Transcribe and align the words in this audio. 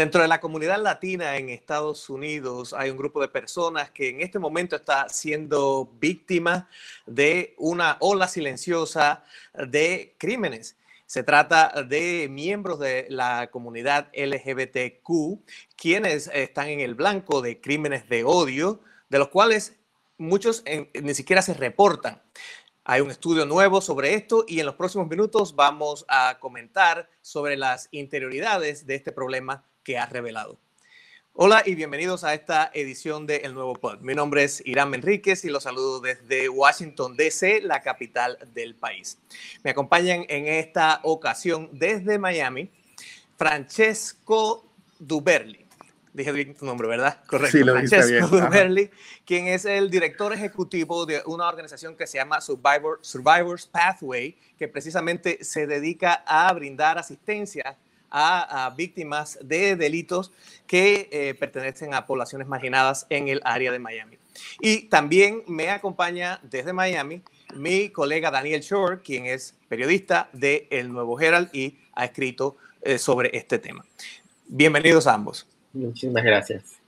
Dentro 0.00 0.22
de 0.22 0.28
la 0.28 0.40
comunidad 0.40 0.80
latina 0.82 1.36
en 1.36 1.50
Estados 1.50 2.08
Unidos 2.08 2.72
hay 2.72 2.88
un 2.88 2.96
grupo 2.96 3.20
de 3.20 3.28
personas 3.28 3.90
que 3.90 4.08
en 4.08 4.22
este 4.22 4.38
momento 4.38 4.76
está 4.76 5.10
siendo 5.10 5.92
víctima 6.00 6.70
de 7.04 7.54
una 7.58 7.98
ola 8.00 8.26
silenciosa 8.26 9.24
de 9.52 10.14
crímenes. 10.16 10.78
Se 11.04 11.22
trata 11.22 11.82
de 11.86 12.28
miembros 12.30 12.78
de 12.78 13.08
la 13.10 13.50
comunidad 13.50 14.08
LGBTQ, 14.14 15.44
quienes 15.76 16.30
están 16.32 16.68
en 16.68 16.80
el 16.80 16.94
blanco 16.94 17.42
de 17.42 17.60
crímenes 17.60 18.08
de 18.08 18.24
odio, 18.24 18.80
de 19.10 19.18
los 19.18 19.28
cuales 19.28 19.76
muchos 20.16 20.64
ni 20.94 21.12
siquiera 21.12 21.42
se 21.42 21.52
reportan. 21.52 22.22
Hay 22.84 23.02
un 23.02 23.10
estudio 23.10 23.44
nuevo 23.44 23.82
sobre 23.82 24.14
esto 24.14 24.46
y 24.48 24.60
en 24.60 24.66
los 24.66 24.76
próximos 24.76 25.08
minutos 25.08 25.54
vamos 25.54 26.06
a 26.08 26.38
comentar 26.40 27.10
sobre 27.20 27.58
las 27.58 27.88
interioridades 27.90 28.86
de 28.86 28.94
este 28.94 29.12
problema 29.12 29.62
que 29.82 29.98
ha 29.98 30.06
revelado. 30.06 30.58
Hola 31.32 31.62
y 31.64 31.74
bienvenidos 31.74 32.24
a 32.24 32.34
esta 32.34 32.70
edición 32.74 33.26
de 33.26 33.36
El 33.36 33.54
Nuevo 33.54 33.74
Pod. 33.74 34.00
Mi 34.00 34.14
nombre 34.14 34.42
es 34.44 34.62
Irán 34.66 34.92
Enríquez 34.94 35.44
y 35.44 35.48
los 35.48 35.62
saludo 35.62 36.00
desde 36.00 36.48
Washington, 36.48 37.16
D.C., 37.16 37.62
la 37.62 37.80
capital 37.80 38.36
del 38.52 38.74
país. 38.74 39.18
Me 39.62 39.70
acompañan 39.70 40.26
en 40.28 40.46
esta 40.46 41.00
ocasión 41.04 41.70
desde 41.72 42.18
Miami 42.18 42.70
Francesco 43.38 44.74
Duberli. 44.98 45.66
Dije 46.12 46.32
bien 46.32 46.54
tu 46.54 46.66
nombre, 46.66 46.88
¿verdad? 46.88 47.22
Correcto. 47.26 47.56
Sí, 47.56 47.64
lo 47.64 47.72
Francesco 47.74 48.26
Duberli, 48.26 48.90
quien 49.24 49.46
es 49.46 49.64
el 49.64 49.88
director 49.88 50.32
ejecutivo 50.34 51.06
de 51.06 51.22
una 51.24 51.48
organización 51.48 51.96
que 51.96 52.08
se 52.08 52.18
llama 52.18 52.40
Survivor, 52.40 52.98
Survivors 53.00 53.66
Pathway, 53.66 54.36
que 54.58 54.66
precisamente 54.66 55.42
se 55.44 55.68
dedica 55.68 56.24
a 56.26 56.52
brindar 56.52 56.98
asistencia 56.98 57.78
a, 58.10 58.72
víctimas 58.76 59.38
de 59.42 59.76
delitos 59.76 60.32
que 60.66 61.08
eh, 61.12 61.34
pertenecen 61.34 61.94
a 61.94 62.06
poblaciones 62.06 62.48
marginadas 62.48 63.06
en 63.10 63.28
el 63.28 63.40
área 63.44 63.72
de 63.72 63.78
Miami. 63.78 64.18
Y 64.60 64.82
también 64.82 65.42
me 65.46 65.70
acompaña 65.70 66.40
desde 66.42 66.72
Miami 66.72 67.22
mi 67.54 67.90
colega 67.90 68.30
Daniel 68.30 68.60
Shore, 68.60 69.00
quien 69.02 69.26
es 69.26 69.54
periodista 69.68 70.28
de 70.32 70.68
El 70.70 70.92
Nuevo 70.92 71.20
Herald 71.20 71.50
y 71.52 71.78
ha 71.94 72.04
escrito 72.04 72.56
eh, 72.82 72.98
sobre 72.98 73.36
este 73.36 73.58
tema. 73.58 73.84
Bienvenidos 74.46 75.06
a 75.06 75.14
ambos. 75.14 75.46
Muchísimas 75.72 76.24
gracias. 76.24 76.80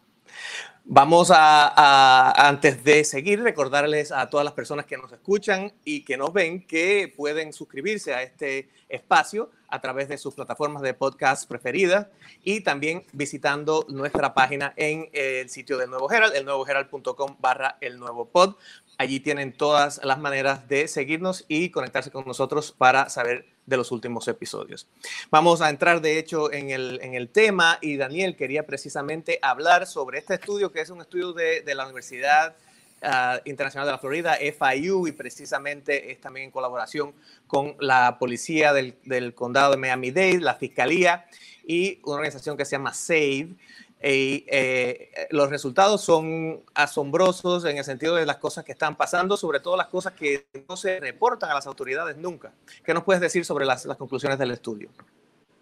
Vamos 0.85 1.31
a, 1.33 2.49
antes 2.49 2.83
de 2.83 3.05
seguir, 3.05 3.41
recordarles 3.41 4.11
a 4.11 4.29
todas 4.29 4.45
las 4.45 4.53
personas 4.53 4.85
que 4.85 4.97
nos 4.97 5.13
escuchan 5.13 5.73
y 5.85 6.05
que 6.05 6.17
nos 6.17 6.33
ven 6.33 6.67
que 6.67 7.13
pueden 7.17 7.53
suscribirse 7.53 8.15
a 8.15 8.23
este 8.23 8.69
espacio 8.89 9.51
a 9.69 9.81
través 9.81 10.09
de 10.09 10.19
sus 10.19 10.35
plataformas 10.35 10.83
de 10.83 10.93
podcast 10.93 11.49
preferidas 11.49 12.09
y 12.43 12.63
también 12.63 13.05
visitando 13.13 13.87
nuestra 13.89 14.35
página 14.35 14.75
en 14.77 15.09
el 15.13 15.49
sitio 15.49 15.79
del 15.79 15.89
Nuevo 15.89 16.11
Herald, 16.11 16.35
el 16.35 16.45
nuevoherald.com 16.45 17.37
barra 17.39 17.79
el 17.81 17.99
nuevo 17.99 18.27
pod. 18.27 18.57
Allí 19.03 19.19
tienen 19.19 19.53
todas 19.53 20.01
las 20.05 20.21
maneras 20.21 20.69
de 20.69 20.87
seguirnos 20.87 21.45
y 21.49 21.71
conectarse 21.71 22.13
con 22.13 22.25
nosotros 22.25 22.71
para 22.71 23.09
saber 23.09 23.47
de 23.67 23.77
los 23.77 23.91
últimos 23.91 24.29
episodios. 24.29 24.87
Vamos 25.29 25.61
a 25.61 25.71
entrar 25.71 26.01
de 26.01 26.21
hecho 26.21 26.53
en 26.53 26.71
el, 26.71 27.01
en 27.03 27.15
el 27.15 27.29
tema 27.29 27.79
y 27.81 27.97
Daniel 27.97 28.37
quería 28.37 28.65
precisamente 28.65 29.41
hablar 29.43 29.89
sobre 29.89 30.19
este 30.19 30.35
estudio 30.35 30.71
que 30.71 30.83
es 30.83 30.91
un 30.91 31.01
estudio 31.01 31.33
de, 31.33 31.63
de 31.63 31.75
la 31.75 31.87
Universidad 31.87 32.55
ah, 33.03 33.41
Internacional 33.45 33.89
de 33.89 33.93
la 33.93 33.99
Florida, 33.99 34.37
FIU, 34.37 35.09
y 35.09 35.11
precisamente 35.11 36.13
es 36.13 36.21
también 36.21 36.45
en 36.45 36.51
colaboración 36.53 37.13
con 37.49 37.75
la 37.81 38.19
policía 38.21 38.73
del, 38.73 38.95
del 39.05 39.35
condado 39.35 39.73
de 39.73 39.79
Miami-Dade, 39.79 40.39
la 40.39 40.55
fiscalía 40.55 41.27
y 41.67 41.99
una 42.05 42.19
organización 42.19 42.57
que 42.57 42.65
se 42.65 42.77
llama 42.77 42.95
SAVE, 42.95 43.57
y, 44.03 44.45
eh, 44.49 45.11
los 45.31 45.51
resultados 45.51 46.03
son 46.03 46.61
asombrosos 46.75 47.65
en 47.65 47.79
el 47.79 47.85
sentido 47.85 48.17
de 48.17 48.27
las 48.27 48.39
cosas 48.39 48.65
que 48.65 48.73
están 48.73 48.97
pasando, 48.97 49.37
sobre 49.37 49.61
todo 49.61 49.77
las 49.77 49.89
cosas 49.89 50.13
que 50.15 50.47
no 50.69 50.77
se 50.77 50.99
reportan 51.01 51.51
a 51.51 51.55
las 51.55 51.67
autoridades 51.67 52.17
nunca. 52.17 52.53
¿Qué 52.85 52.95
nos 52.95 53.05
puedes 53.05 53.21
decir 53.21 53.45
sobre 53.45 53.65
las, 53.65 53.87
las 53.87 53.97
conclusiones 53.97 54.39
del 54.39 54.51
estudio? 54.51 54.89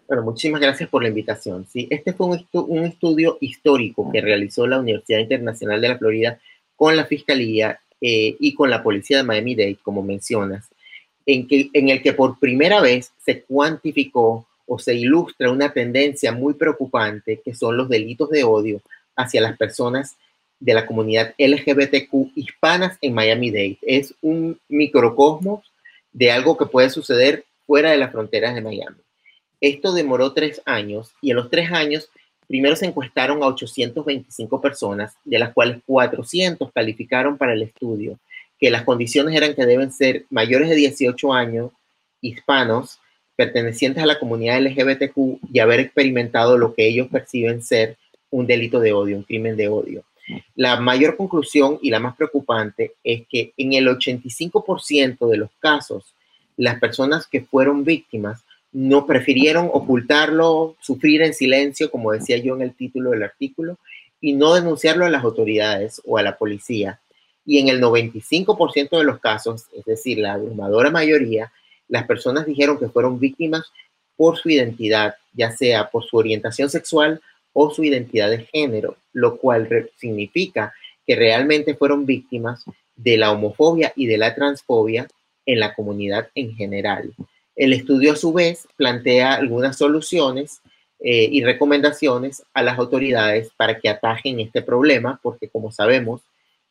Bueno, 0.07 0.23
muchísimas 0.23 0.59
gracias 0.59 0.89
por 0.89 1.03
la 1.03 1.09
invitación. 1.09 1.65
Sí, 1.69 1.87
este 1.89 2.13
fue 2.13 2.27
un, 2.27 2.47
un, 2.53 2.83
estudio 2.83 3.37
histórico 3.39 4.11
que 4.11 4.21
realizó 4.21 4.67
la 4.67 4.79
Universidad 4.79 5.19
Internacional 5.19 5.79
de 5.79 5.89
la 5.89 5.97
Florida 5.97 6.39
con 6.75 6.97
la 6.97 7.05
Fiscalía 7.05 7.79
eh, 8.01 8.35
y 8.39 8.55
con 8.55 8.69
la 8.71 8.81
Policía 8.81 9.17
de 9.17 9.23
Miami-Dade, 9.23 9.77
como 9.83 10.01
mencionas, 10.01 10.67
en, 11.25 11.47
que, 11.47 11.69
en 11.73 11.89
el 11.89 12.01
que 12.01 12.13
por 12.13 12.39
primera 12.39 12.81
vez 12.81 13.13
se 13.23 13.43
cuantificó 13.43 14.47
o 14.73 14.79
se 14.79 14.95
ilustra 14.95 15.51
una 15.51 15.73
tendencia 15.73 16.31
muy 16.31 16.53
preocupante 16.53 17.41
que 17.43 17.53
son 17.53 17.75
los 17.75 17.89
delitos 17.89 18.29
de 18.29 18.45
odio 18.45 18.81
hacia 19.17 19.41
las 19.41 19.57
personas 19.57 20.15
de 20.61 20.73
la 20.73 20.85
comunidad 20.85 21.35
LGBTQ 21.37 22.31
hispanas 22.35 22.97
en 23.01 23.13
Miami-Dade. 23.13 23.79
Es 23.81 24.13
un 24.21 24.57
microcosmos 24.69 25.69
de 26.13 26.31
algo 26.31 26.55
que 26.55 26.67
puede 26.67 26.89
suceder 26.89 27.43
fuera 27.67 27.91
de 27.91 27.97
las 27.97 28.13
fronteras 28.13 28.55
de 28.55 28.61
Miami. 28.61 28.95
Esto 29.59 29.91
demoró 29.91 30.31
tres 30.31 30.61
años 30.63 31.11
y 31.21 31.31
en 31.31 31.35
los 31.35 31.49
tres 31.49 31.69
años 31.69 32.09
primero 32.47 32.77
se 32.77 32.85
encuestaron 32.85 33.43
a 33.43 33.47
825 33.47 34.61
personas, 34.61 35.17
de 35.25 35.37
las 35.37 35.51
cuales 35.51 35.81
400 35.85 36.71
calificaron 36.71 37.37
para 37.37 37.51
el 37.51 37.63
estudio, 37.63 38.17
que 38.57 38.71
las 38.71 38.83
condiciones 38.85 39.35
eran 39.35 39.53
que 39.53 39.65
deben 39.65 39.91
ser 39.91 40.27
mayores 40.29 40.69
de 40.69 40.75
18 40.75 41.33
años, 41.33 41.71
hispanos, 42.21 43.00
pertenecientes 43.41 44.03
a 44.03 44.05
la 44.05 44.19
comunidad 44.19 44.61
LGBTQ 44.61 45.39
y 45.51 45.57
haber 45.57 45.79
experimentado 45.79 46.59
lo 46.59 46.75
que 46.75 46.87
ellos 46.87 47.07
perciben 47.07 47.63
ser 47.63 47.97
un 48.29 48.45
delito 48.45 48.79
de 48.79 48.93
odio, 48.93 49.17
un 49.17 49.23
crimen 49.23 49.57
de 49.57 49.67
odio. 49.67 50.03
La 50.55 50.79
mayor 50.79 51.17
conclusión 51.17 51.79
y 51.81 51.89
la 51.89 51.99
más 51.99 52.15
preocupante 52.15 52.93
es 53.03 53.23
que 53.27 53.51
en 53.57 53.73
el 53.73 53.87
85% 53.87 55.27
de 55.27 55.37
los 55.37 55.49
casos, 55.59 56.13
las 56.55 56.79
personas 56.79 57.25
que 57.25 57.41
fueron 57.41 57.83
víctimas 57.83 58.43
no 58.71 59.07
prefirieron 59.07 59.71
ocultarlo, 59.73 60.75
sufrir 60.79 61.23
en 61.23 61.33
silencio, 61.33 61.89
como 61.89 62.11
decía 62.11 62.37
yo 62.37 62.53
en 62.53 62.61
el 62.61 62.75
título 62.75 63.09
del 63.09 63.23
artículo, 63.23 63.79
y 64.21 64.33
no 64.33 64.53
denunciarlo 64.53 65.03
a 65.03 65.09
las 65.09 65.23
autoridades 65.23 65.99
o 66.05 66.19
a 66.19 66.21
la 66.21 66.37
policía. 66.37 66.99
Y 67.43 67.57
en 67.57 67.69
el 67.69 67.81
95% 67.81 68.99
de 68.99 69.03
los 69.03 69.19
casos, 69.19 69.65
es 69.75 69.83
decir, 69.83 70.19
la 70.19 70.33
abrumadora 70.33 70.91
mayoría, 70.91 71.51
las 71.91 72.07
personas 72.07 72.45
dijeron 72.45 72.79
que 72.79 72.87
fueron 72.87 73.19
víctimas 73.19 73.69
por 74.15 74.37
su 74.37 74.49
identidad, 74.49 75.15
ya 75.33 75.51
sea 75.51 75.89
por 75.89 76.05
su 76.05 76.15
orientación 76.15 76.69
sexual 76.69 77.21
o 77.51 77.69
su 77.69 77.83
identidad 77.83 78.29
de 78.29 78.45
género, 78.45 78.95
lo 79.11 79.37
cual 79.37 79.89
significa 79.97 80.73
que 81.05 81.17
realmente 81.17 81.75
fueron 81.75 82.05
víctimas 82.05 82.63
de 82.95 83.17
la 83.17 83.31
homofobia 83.31 83.91
y 83.97 84.05
de 84.07 84.17
la 84.17 84.33
transfobia 84.33 85.05
en 85.45 85.59
la 85.59 85.73
comunidad 85.73 86.29
en 86.33 86.55
general. 86.55 87.11
El 87.57 87.73
estudio 87.73 88.13
a 88.13 88.15
su 88.15 88.31
vez 88.31 88.69
plantea 88.77 89.33
algunas 89.33 89.77
soluciones 89.77 90.61
eh, 91.01 91.27
y 91.29 91.43
recomendaciones 91.43 92.43
a 92.53 92.63
las 92.63 92.79
autoridades 92.79 93.49
para 93.57 93.79
que 93.79 93.89
atajen 93.89 94.39
este 94.39 94.61
problema, 94.61 95.19
porque 95.21 95.49
como 95.49 95.73
sabemos, 95.73 96.21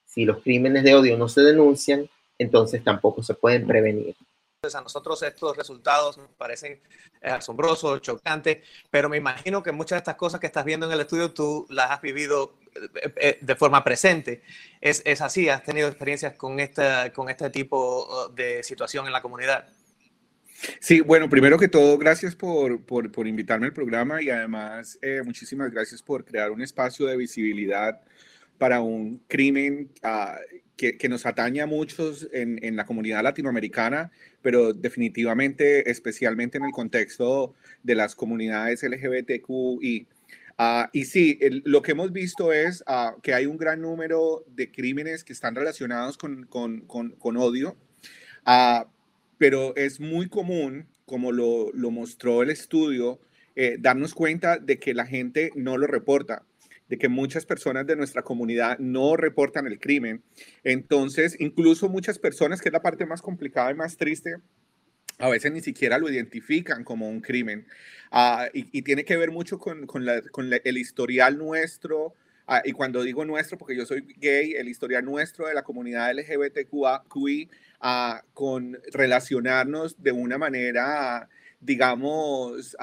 si 0.07 0.25
los 0.25 0.39
crímenes 0.43 0.83
de 0.83 0.95
odio 0.95 1.19
no 1.19 1.29
se 1.29 1.43
denuncian, 1.43 2.09
entonces 2.39 2.83
tampoco 2.83 3.23
se 3.23 3.35
pueden 3.35 3.67
prevenir 3.67 4.15
a 4.62 4.82
nosotros 4.82 5.22
estos 5.22 5.56
resultados 5.56 6.19
nos 6.19 6.28
parecen 6.32 6.78
eh, 7.22 7.31
asombrosos, 7.31 8.03
chocantes, 8.03 8.59
pero 8.91 9.09
me 9.09 9.16
imagino 9.16 9.62
que 9.62 9.72
muchas 9.72 9.97
de 9.97 10.00
estas 10.00 10.16
cosas 10.16 10.38
que 10.38 10.48
estás 10.48 10.66
viendo 10.66 10.84
en 10.84 10.93
el 10.93 11.00
estudio 11.00 11.32
tú 11.32 11.66
las 11.71 11.91
has 11.91 12.03
vivido 12.03 12.59
eh, 12.75 13.15
eh, 13.16 13.38
de 13.41 13.56
forma 13.56 13.82
presente. 13.82 14.43
¿Es, 14.78 15.00
es 15.06 15.22
así? 15.22 15.48
¿Has 15.48 15.62
tenido 15.62 15.88
experiencias 15.88 16.34
con, 16.34 16.60
esta, 16.60 17.10
con 17.10 17.31
este 17.31 17.48
tipo 17.48 18.26
uh, 18.26 18.34
de 18.34 18.62
situación 18.62 19.06
en 19.06 19.15
la 19.15 19.22
comunidad? 19.22 19.66
Sí, 20.78 21.00
bueno, 21.00 21.31
primero 21.31 21.59
que 21.59 21.69
todo, 21.69 21.97
gracias 21.97 22.37
por, 22.37 22.84
por, 22.84 23.10
por 23.10 23.27
invitarme 23.27 23.65
al 23.65 23.72
programa 23.72 24.21
y 24.21 24.28
además 24.28 24.98
muchísimas 25.25 25.71
gracias 25.71 26.03
por 26.03 26.22
crear 26.22 26.51
un 26.51 26.60
espacio 26.60 27.06
de 27.06 27.16
visibilidad 27.16 27.98
para 28.60 28.80
un 28.80 29.21
crimen 29.27 29.91
uh, 30.04 30.36
que, 30.77 30.97
que, 30.97 31.09
nos 31.09 31.27
atañe 31.27 31.60
a 31.60 31.66
muchos 31.66 32.28
en, 32.33 32.62
en 32.62 32.77
la 32.77 32.86
comunidad 32.86 33.24
latinoamericana 33.24 34.12
pero 34.42 34.72
definitivamente, 34.72 35.91
especialmente 35.91 36.59
en 36.59 36.65
el 36.65 36.72
contexto 36.72 37.54
de 37.83 37.95
las 37.95 38.15
comunidades 38.15 38.83
LGBTQI. 38.83 40.07
Uh, 40.59 40.89
y 40.92 41.04
sí, 41.07 41.39
lo 41.65 41.80
que 41.83 41.92
hemos 41.92 42.12
visto 42.12 42.53
es 42.53 42.84
uh, 42.86 43.18
que 43.22 43.33
hay 43.33 43.47
un 43.47 43.57
gran 43.57 43.80
número 43.80 44.45
de 44.48 44.71
crímenes 44.71 45.24
que 45.24 45.33
están 45.33 45.54
relacionados 45.54 46.18
con, 46.18 46.45
con, 46.45 46.80
con, 46.83 47.36
odio, 47.36 47.77
uh, 48.47 48.84
pero 49.39 49.74
es 49.77 50.01
muy 50.01 50.28
común, 50.28 50.86
como 51.06 51.33
lo, 51.33 51.72
lo 51.72 51.91
mostró 51.91 52.42
el 52.42 52.51
estudio, 52.51 53.21
eh, 53.56 53.77
darnos 53.80 54.15
cuenta 54.15 54.59
de 54.59 54.78
que 54.78 54.92
la 54.95 55.06
gente 55.06 55.51
no 55.54 55.78
lo 55.78 55.86
reporta 55.86 56.45
de 56.91 56.98
que 56.98 57.09
muchas 57.09 57.47
personas 57.47 57.87
de 57.87 57.95
nuestra 57.95 58.22
comunidad 58.22 58.77
no 58.81 59.16
reportan 59.16 59.69
el 59.69 59.78
crimen. 59.78 60.25
Entonces, 60.65 61.37
incluso 61.39 61.89
muchas 61.89 62.19
personas, 62.19 62.60
que 62.60 62.69
es 62.69 62.72
la 62.72 62.83
parte 62.83 63.07
más 63.07 63.22
complicada 63.22 63.71
y 63.71 63.75
más 63.75 63.97
triste, 63.97 64.39
a 65.19 65.28
veces 65.28 65.53
ni 65.53 65.60
siquiera 65.60 65.98
lo 65.98 66.10
identifican 66.10 66.83
como 66.83 67.09
un 67.09 67.21
crimen. 67.21 67.65
Ah, 68.10 68.48
y, 68.53 68.83
tiene 68.83 69.04
que 69.04 69.16
ver 69.16 69.31
mucho 69.31 69.60
con, 69.60 69.87
con, 69.87 70.04
el 70.09 70.78
historial 70.78 71.39
nuestro, 71.39 72.15
ah, 72.48 72.60
y 72.65 72.72
cuando 72.72 73.04
digo 73.04 73.25
nuestro, 73.25 73.57
porque 73.57 73.77
yo 73.77 73.87
soy 73.87 74.04
gay, 74.19 74.54
el 74.54 74.69
historial 74.69 75.04
nuestro 75.04 75.47
de 75.47 75.54
la 75.54 75.63
comunidad 75.63 76.10
LGBTQI, 76.13 77.51
uh, 77.83 78.27
con 78.34 78.77
relacionarnos 78.92 80.03
de 80.03 80.10
una 80.10 80.39
manera, 80.39 81.28
digamos, 81.60 82.77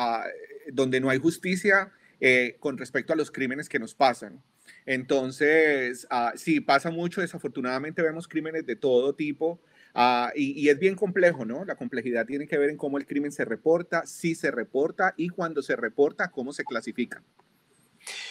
donde 0.71 1.01
no 1.01 1.09
hay 1.09 1.19
justicia 1.19 1.91
eh, 2.19 2.57
con 2.59 2.77
respecto 2.77 3.13
a 3.13 3.15
los 3.15 3.31
crímenes 3.31 3.69
que 3.69 3.79
nos 3.79 3.93
pasan. 3.93 4.41
Entonces, 4.85 6.07
sí, 6.35 6.61
pasa 6.61 6.91
mucho, 6.91 7.21
desafortunadamente 7.21 8.01
vemos 8.01 8.27
crímenes 8.27 8.65
de 8.65 8.75
todo 8.75 9.13
tipo, 9.15 9.59
Ah, 9.99 10.31
y, 10.35 10.69
es 10.69 10.77
bien 10.77 10.93
complejo, 10.93 11.43
¿no? 11.43 11.65
La 11.65 11.75
complejidad 11.75 12.27
tiene 12.27 12.47
que 12.47 12.55
ver 12.59 12.69
en 12.69 12.77
cómo 12.77 12.99
el 12.99 13.07
crimen 13.07 13.31
se 13.31 13.45
reporta, 13.45 14.05
si 14.05 14.35
se 14.35 14.51
reporta 14.51 15.15
y 15.17 15.29
cuando 15.29 15.63
se 15.63 15.75
reporta, 15.75 16.29
cómo 16.29 16.53
se 16.53 16.63
clasifica. 16.63 17.23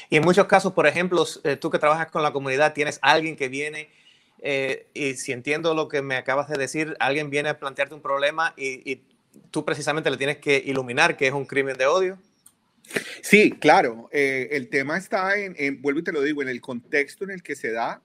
Y 0.09 0.17
en 0.17 0.23
muchos 0.23 0.47
casos, 0.47 0.75
por 0.75 0.87
ejemplo, 0.87 1.27
eh, 1.43 1.57
tú 1.57 1.69
que 1.69 1.81
trabajas 1.81 2.09
con 2.13 2.23
la 2.23 2.33
comunidad, 2.33 2.73
tienes 2.73 3.01
alguien 3.03 3.35
que 3.35 3.49
viene, 3.49 3.91
eh, 4.43 4.87
y 4.95 5.15
si 5.15 5.33
entiendo 5.33 5.75
lo 5.75 5.89
que 5.89 6.03
me 6.03 6.15
acabas 6.15 6.49
de 6.49 6.57
decir, 6.57 6.97
alguien 7.01 7.31
viene 7.31 7.49
a 7.49 7.59
plantearte 7.59 7.97
un 7.97 8.01
problema 8.01 8.55
y, 8.57 9.03
tú 9.51 9.65
precisamente 9.65 10.09
le 10.09 10.17
tienes 10.17 10.39
que 10.39 10.63
iluminar 10.65 11.17
que 11.17 11.27
es 11.27 11.33
un 11.33 11.47
crimen 11.47 11.77
de 11.77 11.87
odio. 11.87 12.17
Sí, 13.23 13.53
claro. 13.53 14.09
Eh, 14.13 14.49
el 14.53 14.69
tema 14.69 14.97
está 14.97 15.37
en, 15.37 15.83
vuelvo 15.83 16.01
y 16.01 16.05
te 16.05 16.13
lo 16.13 16.23
digo, 16.23 16.43
en 16.43 16.49
el 16.49 16.61
contexto 16.61 17.25
en 17.25 17.31
el 17.31 17.43
que 17.43 17.57
se 17.57 17.73
da 17.73 18.03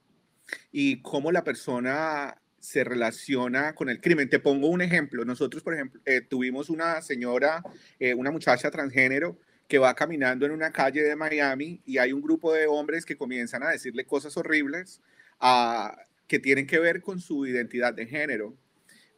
y 0.70 1.00
cómo 1.02 1.32
la 1.32 1.44
persona 1.44 2.36
se 2.58 2.84
relaciona 2.84 3.74
con 3.74 3.88
el 3.88 4.00
crimen. 4.00 4.28
Te 4.28 4.38
pongo 4.38 4.68
un 4.68 4.82
ejemplo. 4.82 5.24
Nosotros, 5.24 5.62
por 5.62 5.74
ejemplo, 5.74 6.00
eh, 6.04 6.20
tuvimos 6.20 6.70
una 6.70 7.02
señora, 7.02 7.62
eh, 7.98 8.14
una 8.14 8.30
muchacha 8.30 8.70
transgénero 8.70 9.38
que 9.68 9.78
va 9.78 9.94
caminando 9.94 10.46
en 10.46 10.52
una 10.52 10.70
calle 10.70 11.02
de 11.02 11.16
Miami 11.16 11.80
y 11.86 11.98
hay 11.98 12.12
un 12.12 12.20
grupo 12.20 12.52
de 12.52 12.66
hombres 12.66 13.04
que 13.04 13.16
comienzan 13.16 13.62
a 13.62 13.70
decirle 13.70 14.04
cosas 14.04 14.36
horribles 14.36 15.00
a, 15.40 15.96
que 16.26 16.38
tienen 16.38 16.66
que 16.66 16.78
ver 16.78 17.00
con 17.00 17.20
su 17.20 17.46
identidad 17.46 17.94
de 17.94 18.06
género. 18.06 18.54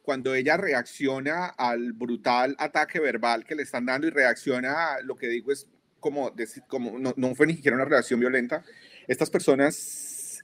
Cuando 0.05 0.35
ella 0.35 0.55
reacciona 0.55 1.47
al 1.47 1.93
brutal 1.93 2.55
ataque 2.59 2.99
verbal 2.99 3.43
que 3.43 3.55
le 3.55 3.63
están 3.63 3.87
dando 3.87 4.05
y 4.05 4.11
reacciona, 4.11 4.99
lo 5.03 5.15
que 5.15 5.27
digo 5.27 5.51
es 5.51 5.67
como, 5.99 6.31
como 6.67 6.99
no, 6.99 7.15
no 7.17 7.33
fue 7.33 7.47
ni 7.47 7.55
siquiera 7.55 7.75
una 7.75 7.85
reacción 7.85 8.19
violenta, 8.19 8.63
estas 9.07 9.31
personas 9.31 10.43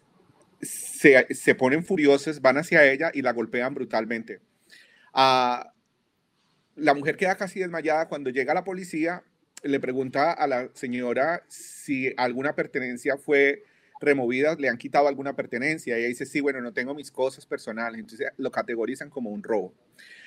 se, 0.62 1.56
ponen 1.56 1.84
furiosas, 1.84 2.42
van 2.42 2.58
hacia 2.58 2.92
ella 2.92 3.12
y 3.14 3.22
la 3.22 3.34
golpean 3.34 3.76
brutalmente. 3.76 4.40
Ah, 5.14 5.74
la 6.76 6.96
mujer 6.96 7.16
queda 7.16 7.36
casi 7.36 7.60
desmayada 7.60 8.08
cuando 8.08 8.32
llega 8.32 8.56
la 8.56 8.64
policía, 8.64 9.24
le 9.62 9.80
pregunta 9.80 10.32
a 10.32 10.48
la 10.48 10.70
señora 10.74 11.44
si 11.48 12.14
alguna 12.18 12.56
pertenencia 12.56 13.18
fue 13.18 13.64
removida, 14.02 14.56
le 14.56 14.68
han 14.68 14.78
quitado 14.78 15.08
alguna 15.08 15.36
pertenencia. 15.36 15.96
Ella 15.96 16.08
dice, 16.08 16.26
sí, 16.26 16.42
bueno, 16.42 16.60
no 16.60 16.74
tengo 16.74 16.94
mis 16.94 17.12
cosas 17.12 17.46
personales. 17.46 18.00
Entonces 18.00 18.28
lo 18.38 18.52
categorizan 18.52 19.10
como 19.10 19.30
un 19.30 19.44
robo. 19.44 19.74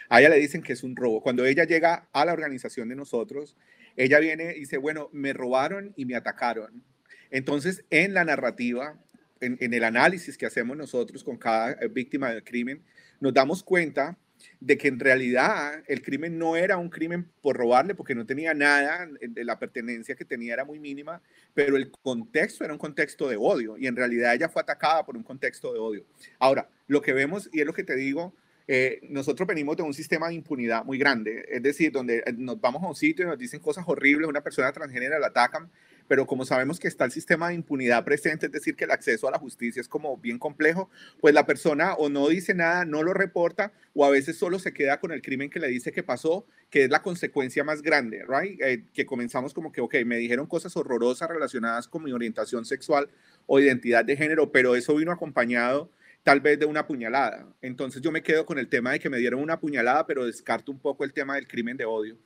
A 0.09 0.21
ella 0.21 0.31
le 0.31 0.39
dicen 0.39 0.63
que 0.63 0.73
es 0.73 0.83
un 0.83 0.97
robo. 0.97 1.21
Cuando 1.23 1.45
ella 1.45 1.65
llega 1.65 2.09
a 2.13 2.25
la 2.25 2.33
organización 2.33 2.89
de 2.89 2.97
nosotros, 2.97 3.57
ella 3.97 4.19
viene 4.21 4.55
y 4.57 4.61
dice, 4.61 4.77
bueno, 4.79 5.09
me 5.13 5.33
robaron 5.33 5.93
y 5.97 6.05
me 6.05 6.17
atacaron. 6.17 6.83
Entonces, 7.31 7.85
en 7.91 8.15
la 8.15 8.25
narrativa, 8.25 8.99
en, 9.41 9.59
el 9.61 9.85
análisis 9.85 10.39
que 10.39 10.47
hacemos 10.47 10.77
nosotros 10.77 11.25
con 11.25 11.37
cada 11.37 11.73
eh, 11.73 11.89
víctima 11.89 12.31
del 12.31 12.45
crimen, 12.45 12.83
nos 13.21 13.35
damos 13.35 13.63
cuenta 13.63 14.19
de 14.61 14.79
que 14.79 14.89
en 14.89 14.99
realidad 14.99 15.83
el 15.87 16.03
crimen 16.03 16.39
no 16.39 16.57
era 16.57 16.77
un 16.77 16.89
crimen 16.89 17.31
por 17.43 17.57
robarle 17.57 17.95
porque 17.95 18.15
no 18.15 18.27
tenía 18.27 18.55
nada, 18.55 19.09
de 19.21 19.45
la 19.45 19.59
pertenencia 19.59 20.15
que 20.15 20.25
tenía 20.25 20.55
era 20.55 20.65
muy 20.65 20.79
mínima, 20.79 21.21
pero 21.53 21.77
el 21.77 21.91
contexto 21.91 22.65
era 22.65 22.73
un 22.73 22.79
contexto 22.79 23.29
de 23.29 23.37
odio 23.37 23.77
y 23.77 23.87
en 23.87 23.97
realidad 23.97 24.35
ella 24.35 24.49
fue 24.49 24.63
atacada 24.63 25.05
por 25.05 25.17
un 25.17 25.23
contexto 25.23 25.73
de 25.73 25.79
odio. 25.79 26.05
Ahora, 26.39 26.69
lo 26.87 27.01
que 27.01 27.13
vemos, 27.13 27.49
y 27.53 27.61
es 27.61 27.67
lo 27.67 27.73
que 27.73 27.85
te 27.85 27.97
digo, 27.97 28.35
eh, 28.67 29.01
nosotros 29.11 29.47
venimos 29.47 29.77
de 29.77 29.83
un 29.83 29.93
sistema 29.93 30.29
de 30.29 30.35
impunidad 30.35 30.85
muy 30.85 30.97
grande, 30.97 31.45
es 31.51 31.63
decir, 31.63 31.93
donde 31.93 32.23
eh, 32.25 32.33
nos 32.37 32.61
vamos 32.61 32.83
a 32.83 32.87
un 32.87 32.97
sitio 32.97 33.27
y 33.27 33.29
nos 33.29 33.39
dicen 33.39 33.61
cosas 33.61 33.85
horribles, 33.87 34.27
una 34.27 34.43
persona 34.43 34.73
transgénero 34.73 35.19
la 35.19 35.27
atacan, 35.27 35.71
pero 36.09 36.27
como 36.27 36.45
sabemos 36.45 36.79
que 36.79 36.89
está 36.89 37.05
el 37.05 37.13
sistema 37.13 37.49
de 37.49 37.55
impunidad 37.55 38.05
presente, 38.05 38.47
es 38.47 38.53
decir, 38.53 38.77
que 38.77 38.85
el 38.85 38.91
acceso 38.91 39.29
a 39.29 39.31
la 39.31 39.39
justicia 39.39 39.81
es 39.81 39.89
como 39.89 40.17
bien 40.17 40.39
complejo, 40.39 40.91
pues 41.21 41.35
la 41.35 41.47
persona 41.47 41.95
o 41.95 42.09
no 42.09 42.29
dice 42.29 42.55
nada, 42.55 42.85
no 42.85 43.03
lo 43.03 43.15
reporta, 43.15 43.73
o 43.95 44.05
a 44.05 44.11
veces 44.11 44.37
solo 44.37 44.59
se 44.59 44.73
queda 44.73 45.01
con 45.01 45.13
el 45.13 45.23
crimen 45.23 45.51
que 45.51 45.61
le 45.61 45.69
dice 45.69 45.93
que 45.93 46.03
pasó, 46.03 46.47
que 46.71 46.85
es 46.85 46.91
la 46.91 47.03
consecuencia 47.03 47.65
más 47.65 47.83
grande, 47.83 48.25
right? 48.29 48.61
Eh, 48.61 48.85
que 48.93 49.07
comenzamos 49.07 49.55
como 49.55 49.73
que, 49.73 49.81
ok, 49.81 49.97
me 50.05 50.17
dijeron 50.17 50.47
cosas 50.47 50.77
horrorosas 50.77 51.29
relacionadas 51.29 51.89
con 51.89 52.03
mi 52.03 52.13
orientación 52.13 52.65
sexual 52.65 53.09
o 53.47 53.61
identidad 53.61 54.05
de 54.05 54.17
género, 54.17 54.51
pero 54.51 54.75
eso 54.75 54.95
vino 54.97 55.13
acompañado 55.13 55.91
tal 56.25 56.41
vez 56.41 56.59
de 56.59 56.67
una 56.67 56.87
puñalada. 56.87 57.47
Entonces 57.61 58.03
yo 58.03 58.11
me 58.11 58.23
quedo 58.23 58.47
con 58.47 58.59
el 58.59 58.69
tema 58.69 58.93
de 58.93 58.99
que 58.99 59.11
me 59.11 59.19
dieron 59.19 59.41
una 59.41 59.61
puñalada, 59.61 60.07
pero 60.07 60.27
descarto 60.27 60.73
un 60.73 60.79
poco 60.79 61.05
el 61.05 61.13
tema 61.13 61.37
del 61.37 61.47
crimen 61.47 61.77
de 61.77 61.85
odio. 61.85 62.17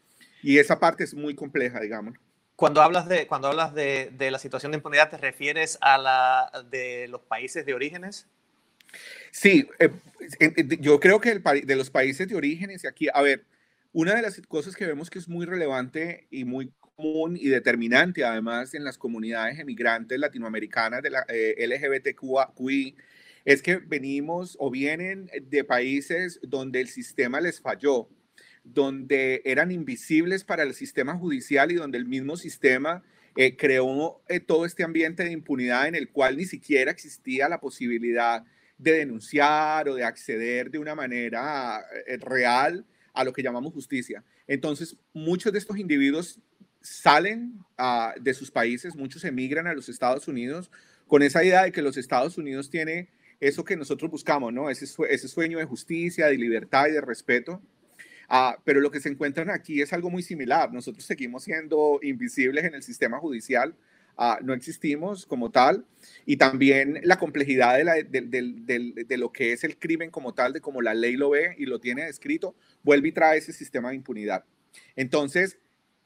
Y 0.43 0.59
esa 0.59 0.79
parte 0.79 1.05
es 1.05 1.15
muy 1.15 1.35
compleja, 1.35 1.81
digamos. 1.81 2.17
Cuando 2.59 2.83
hablas 2.83 3.09
de, 3.09 3.29
cuando 3.29 3.47
hablas 3.47 3.73
de, 3.73 4.11
de, 4.19 4.33
la 4.33 4.41
situación 4.41 4.73
de 4.73 4.79
impunidad, 4.79 5.09
¿te 5.11 5.17
refieres 5.17 5.79
a 5.81 5.97
la 5.97 6.51
de 6.69 7.07
los 7.07 7.21
países 7.21 7.65
de 7.65 7.73
orígenes? 7.73 8.27
Sí, 9.31 9.69
eh, 9.79 9.91
yo 10.81 10.99
creo 10.99 11.21
que 11.21 11.31
el, 11.31 11.43
de 11.65 11.77
los 11.77 11.89
países 11.89 12.27
de 12.27 12.35
orígenes, 12.35 12.83
y 12.83 12.89
aquí, 12.89 13.07
a 13.15 13.23
ver, 13.23 13.45
una 13.93 14.17
de 14.17 14.23
las 14.23 14.41
cosas 14.49 14.75
que 14.75 14.87
vemos 14.87 15.09
que 15.09 15.21
es 15.21 15.29
muy 15.29 15.47
relevante 15.47 16.27
y 16.33 16.45
muy 16.45 16.73
común 16.81 17.37
y 17.37 17.47
determinante, 17.47 18.25
además, 18.25 18.75
en 18.75 18.83
las 18.83 18.99
comunidades 18.99 19.61
emigrantes 19.61 20.19
latinoamericanas 20.19 21.01
de 21.01 21.11
la 21.11 21.25
eh, 21.29 21.65
LGBTQI, 21.65 22.97
es 23.45 23.63
que 23.63 23.77
venimos 23.77 24.57
o 24.59 24.69
vienen 24.69 25.31
de 25.43 25.63
países 25.63 26.41
donde 26.43 26.81
el 26.81 26.89
sistema 26.89 27.41
les 27.41 27.61
falló 27.61 28.09
donde 28.75 29.43
eran 29.45 29.71
invisibles 29.71 30.45
para 30.45 30.63
el 30.63 30.75
sistema 30.75 31.17
judicial 31.17 31.73
y 31.73 31.77
donde 31.77 31.99
el 31.99 32.07
mismo 32.07 32.37
sistema 32.37 33.03
eh, 33.37 33.57
creó 33.57 34.21
eh, 34.29 34.41
todo 34.41 34.67
este 34.67 34.85
ambiente 34.85 35.25
de 35.25 35.33
impunidad 35.33 35.87
en 35.87 35.95
el 35.95 36.11
cual 36.11 36.37
ni 36.37 36.45
siquiera 36.45 36.91
existía 36.91 37.49
la 37.49 37.61
posibilidad 37.61 38.45
de 38.77 38.93
denunciar 38.93 39.89
o 39.89 39.95
de 39.95 40.05
acceder 40.05 40.71
de 40.71 40.79
una 40.79 40.95
manera 40.95 41.85
eh, 42.07 42.17
real 42.19 42.85
a 43.15 43.25
lo 43.25 43.33
que 43.33 43.43
llamamos 43.43 43.73
justicia. 43.73 44.23
Entonces, 44.47 44.97
muchos 45.13 45.53
de 45.53 45.59
estos 45.59 45.79
individuos 45.79 46.41
salen 46.81 47.59
ah, 47.77 48.15
de 48.21 48.35
sus 48.35 48.51
países, 48.51 48.95
muchos 48.95 49.25
emigran 49.25 49.67
a 49.67 49.75
los 49.75 49.89
Estados 49.89 50.29
Unidos 50.29 50.71
con 51.07 51.23
esa 51.23 51.43
idea 51.43 51.65
de 51.65 51.73
que 51.73 51.83
los 51.83 51.97
Estados 51.97 52.39
Unidos 52.39 52.71
tiene 52.71 53.09
eso 53.41 53.65
que 53.65 53.77
nosotros 53.77 54.11
buscamos, 54.11 54.53
¿no? 54.53 54.69
Ese, 54.69 54.85
ese 55.09 55.29
sueño 55.29 55.59
de 55.59 55.65
justicia, 55.65 56.27
de 56.27 56.37
libertad 56.37 56.87
y 56.89 56.93
de 56.93 57.01
respeto 57.01 57.63
Ah, 58.29 58.59
pero 58.65 58.81
lo 58.81 58.91
que 58.91 59.01
se 59.01 59.09
encuentran 59.09 59.49
aquí 59.51 59.81
es 59.81 59.93
algo 59.93 60.11
muy 60.11 60.23
similar. 60.23 60.73
Nosotros 60.73 61.05
seguimos 61.05 61.45
siendo 61.45 61.99
invisibles 62.03 62.65
en 62.65 62.75
el 62.75 62.83
sistema 62.83 63.19
judicial, 63.19 63.75
ah, 64.19 64.39
no 64.43 64.53
existimos 64.53 65.25
como 65.25 65.51
tal, 65.51 65.87
y 66.27 66.37
también 66.37 67.01
la 67.05 67.19
complejidad 67.19 67.79
de, 67.79 68.05
de, 68.11 69.17
lo 69.17 69.33
que 69.33 69.53
es 69.53 69.65
el 69.65 69.79
crimen 69.79 70.11
como 70.11 70.35
tal, 70.35 70.53
de 70.53 70.61
cómo 70.61 70.83
la 70.83 70.93
ley 70.93 71.17
lo 71.17 71.31
ve 71.31 71.55
y 71.57 71.65
lo 71.65 71.81
tiene 71.81 72.07
escrito, 72.07 72.55
vuelve 72.83 73.09
y 73.09 73.13
trae 73.13 73.39
ese 73.39 73.55
sistema 73.55 73.91
de 73.91 73.97
impunidad. 73.97 74.45
Entonces, 74.95 75.59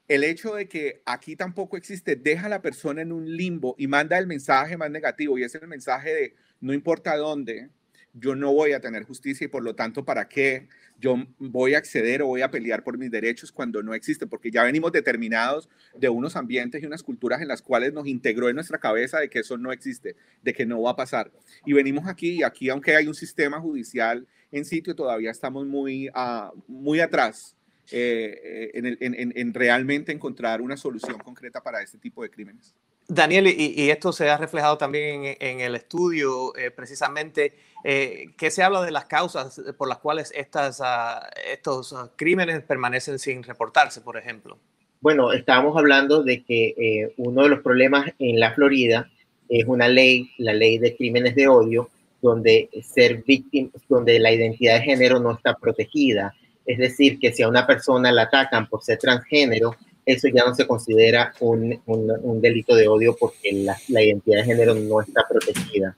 el 0.07 0.23
hecho 0.23 0.55
de 0.55 0.69
que 0.69 1.03
aquí 1.07 1.35
tampoco 1.35 1.77
existe 1.77 2.15
deja 2.15 2.47
a 2.47 2.51
la 2.51 2.63
persona 2.63 3.03
en 3.03 3.13
un 3.13 3.37
limbo 3.37 3.75
y 3.79 3.89
manda 3.89 4.19
el 4.19 4.29
mensaje 4.29 4.77
más 4.77 4.91
negativo, 4.91 5.39
y 5.39 5.43
es 5.43 5.55
el 5.57 5.67
mensaje 5.67 6.15
de 6.15 6.35
no 6.61 6.73
importa 6.73 7.17
dónde, 7.17 7.71
yo 8.15 8.35
no 8.35 8.53
voy 8.53 8.73
a 8.73 8.81
tener 8.81 9.05
justicia 9.05 9.45
y 9.47 9.49
por 9.49 9.63
lo 9.63 9.75
tanto, 9.75 10.05
¿para 10.05 10.29
qué 10.29 10.69
yo 10.99 11.17
voy 11.39 11.75
a 11.75 11.79
acceder 11.79 12.23
o 12.23 12.27
voy 12.27 12.43
a 12.43 12.51
pelear 12.51 12.85
por 12.85 12.99
mis 12.99 13.11
derechos 13.11 13.51
cuando 13.51 13.83
no 13.83 13.95
existe? 13.95 14.27
Porque 14.27 14.51
ya 14.51 14.65
venimos 14.65 14.93
determinados 14.93 15.69
de 15.99 16.09
unos 16.09 16.37
ambientes 16.37 16.83
y 16.83 16.87
unas 16.87 17.03
culturas 17.03 17.41
en 17.41 17.49
las 17.49 17.63
cuales 17.63 17.93
nos 17.93 18.07
integró 18.07 18.49
en 18.49 18.57
nuestra 18.57 18.79
cabeza 18.79 19.19
de 19.19 19.31
que 19.31 19.41
eso 19.41 19.57
no 19.57 19.73
existe, 19.73 20.17
de 20.43 20.53
que 20.53 20.67
no 20.67 20.83
va 20.83 20.91
a 20.91 20.97
pasar. 20.97 21.33
Y 21.65 21.73
venimos 21.73 22.07
aquí 22.07 22.41
y 22.41 22.43
aquí, 22.43 22.69
aunque 22.69 22.97
hay 22.97 23.07
un 23.07 23.15
sistema 23.15 23.61
judicial 23.61 24.27
en 24.51 24.65
sitio, 24.65 24.95
todavía 24.95 25.31
estamos 25.31 25.67
muy, 25.67 26.09
uh, 26.11 26.53
muy 26.69 27.01
atrás 27.01 27.57
eh, 27.91 28.71
en, 28.75 29.33
en 29.35 29.55
realmente 29.55 30.13
encontrar 30.13 30.61
una 30.61 30.77
solución 30.77 31.19
concreta 31.19 31.63
para 31.63 31.83
este 31.83 31.99
tipo 31.99 32.23
de 32.23 32.31
crímenes. 32.31 32.75
Daniel, 33.09 33.47
y, 33.49 33.91
esto 33.91 34.13
se 34.13 34.31
ha 34.31 34.37
reflejado 34.37 34.79
también 34.79 35.37
en, 35.39 35.61
el 35.61 35.75
estudio, 35.75 36.57
eh, 36.57 36.71
precisamente, 36.71 37.55
eh, 37.85 38.31
que 38.39 38.51
se 38.51 38.63
habla 38.63 38.83
de 38.83 38.91
las 38.91 39.07
causas 39.07 39.61
por 39.77 39.89
las 39.89 39.99
cuales 39.99 40.33
estas, 40.35 40.81
ah, 40.83 41.29
estos 41.51 41.95
crímenes 42.17 42.63
permanecen 42.63 43.19
sin 43.19 43.43
reportarse, 43.43 44.01
por 44.01 44.17
ejemplo. 44.17 44.59
Bueno, 45.01 45.33
estábamos 45.33 45.77
hablando 45.77 46.23
de 46.23 46.45
que 46.45 46.75
eh, 46.79 47.13
uno 47.17 47.43
de 47.43 47.49
los 47.49 47.61
problemas 47.61 48.07
en 48.21 48.39
la 48.39 48.55
Florida 48.55 49.11
es 49.49 49.65
una 49.67 49.89
ley, 49.89 50.31
la 50.39 50.53
ley 50.53 50.79
de 50.79 50.97
crímenes 50.97 51.35
de 51.35 51.49
odio, 51.49 51.91
donde 52.23 52.71
ser 52.83 53.25
víctima, 53.25 53.71
donde 53.89 54.21
la 54.21 54.33
identidad 54.33 54.75
de 54.75 54.83
género 54.83 55.19
no 55.19 55.33
está 55.33 55.55
protegida 55.55 56.33
Es 56.65 56.79
decir, 56.79 57.19
que 57.19 57.33
si 57.33 57.43
a 57.43 57.49
una 57.49 57.67
persona 57.67 58.13
la 58.13 58.23
atacan 58.23 58.69
por 58.69 58.85
ser 58.85 58.99
transgénero, 58.99 59.75
eso 60.05 60.29
ya 60.29 60.45
no 60.45 60.55
se 60.55 60.67
considera 60.67 61.33
un, 61.41 61.81
un, 61.87 62.41
delito 62.41 62.75
de 62.75 62.89
odio 62.89 63.17
porque 63.19 63.53
la, 63.53 63.77
la, 63.89 64.03
identidad 64.03 64.39
de 64.39 64.45
género 64.45 64.75
no 64.75 65.01
está 65.01 65.25
protegida. 65.29 65.97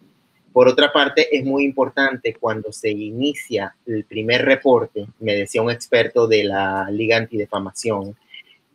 Por 0.52 0.68
otra 0.68 0.92
parte, 0.92 1.36
es 1.36 1.44
muy 1.44 1.64
importante 1.64 2.34
cuando 2.38 2.70
se 2.70 2.90
inicia 2.90 3.74
el 3.86 4.04
primer 4.04 4.44
reporte, 4.44 5.06
me 5.18 5.34
decía 5.34 5.62
un 5.62 5.70
experto 5.70 6.28
de 6.28 6.44
la 6.44 6.88
Liga 6.90 7.16
Antidefamación, 7.16 8.14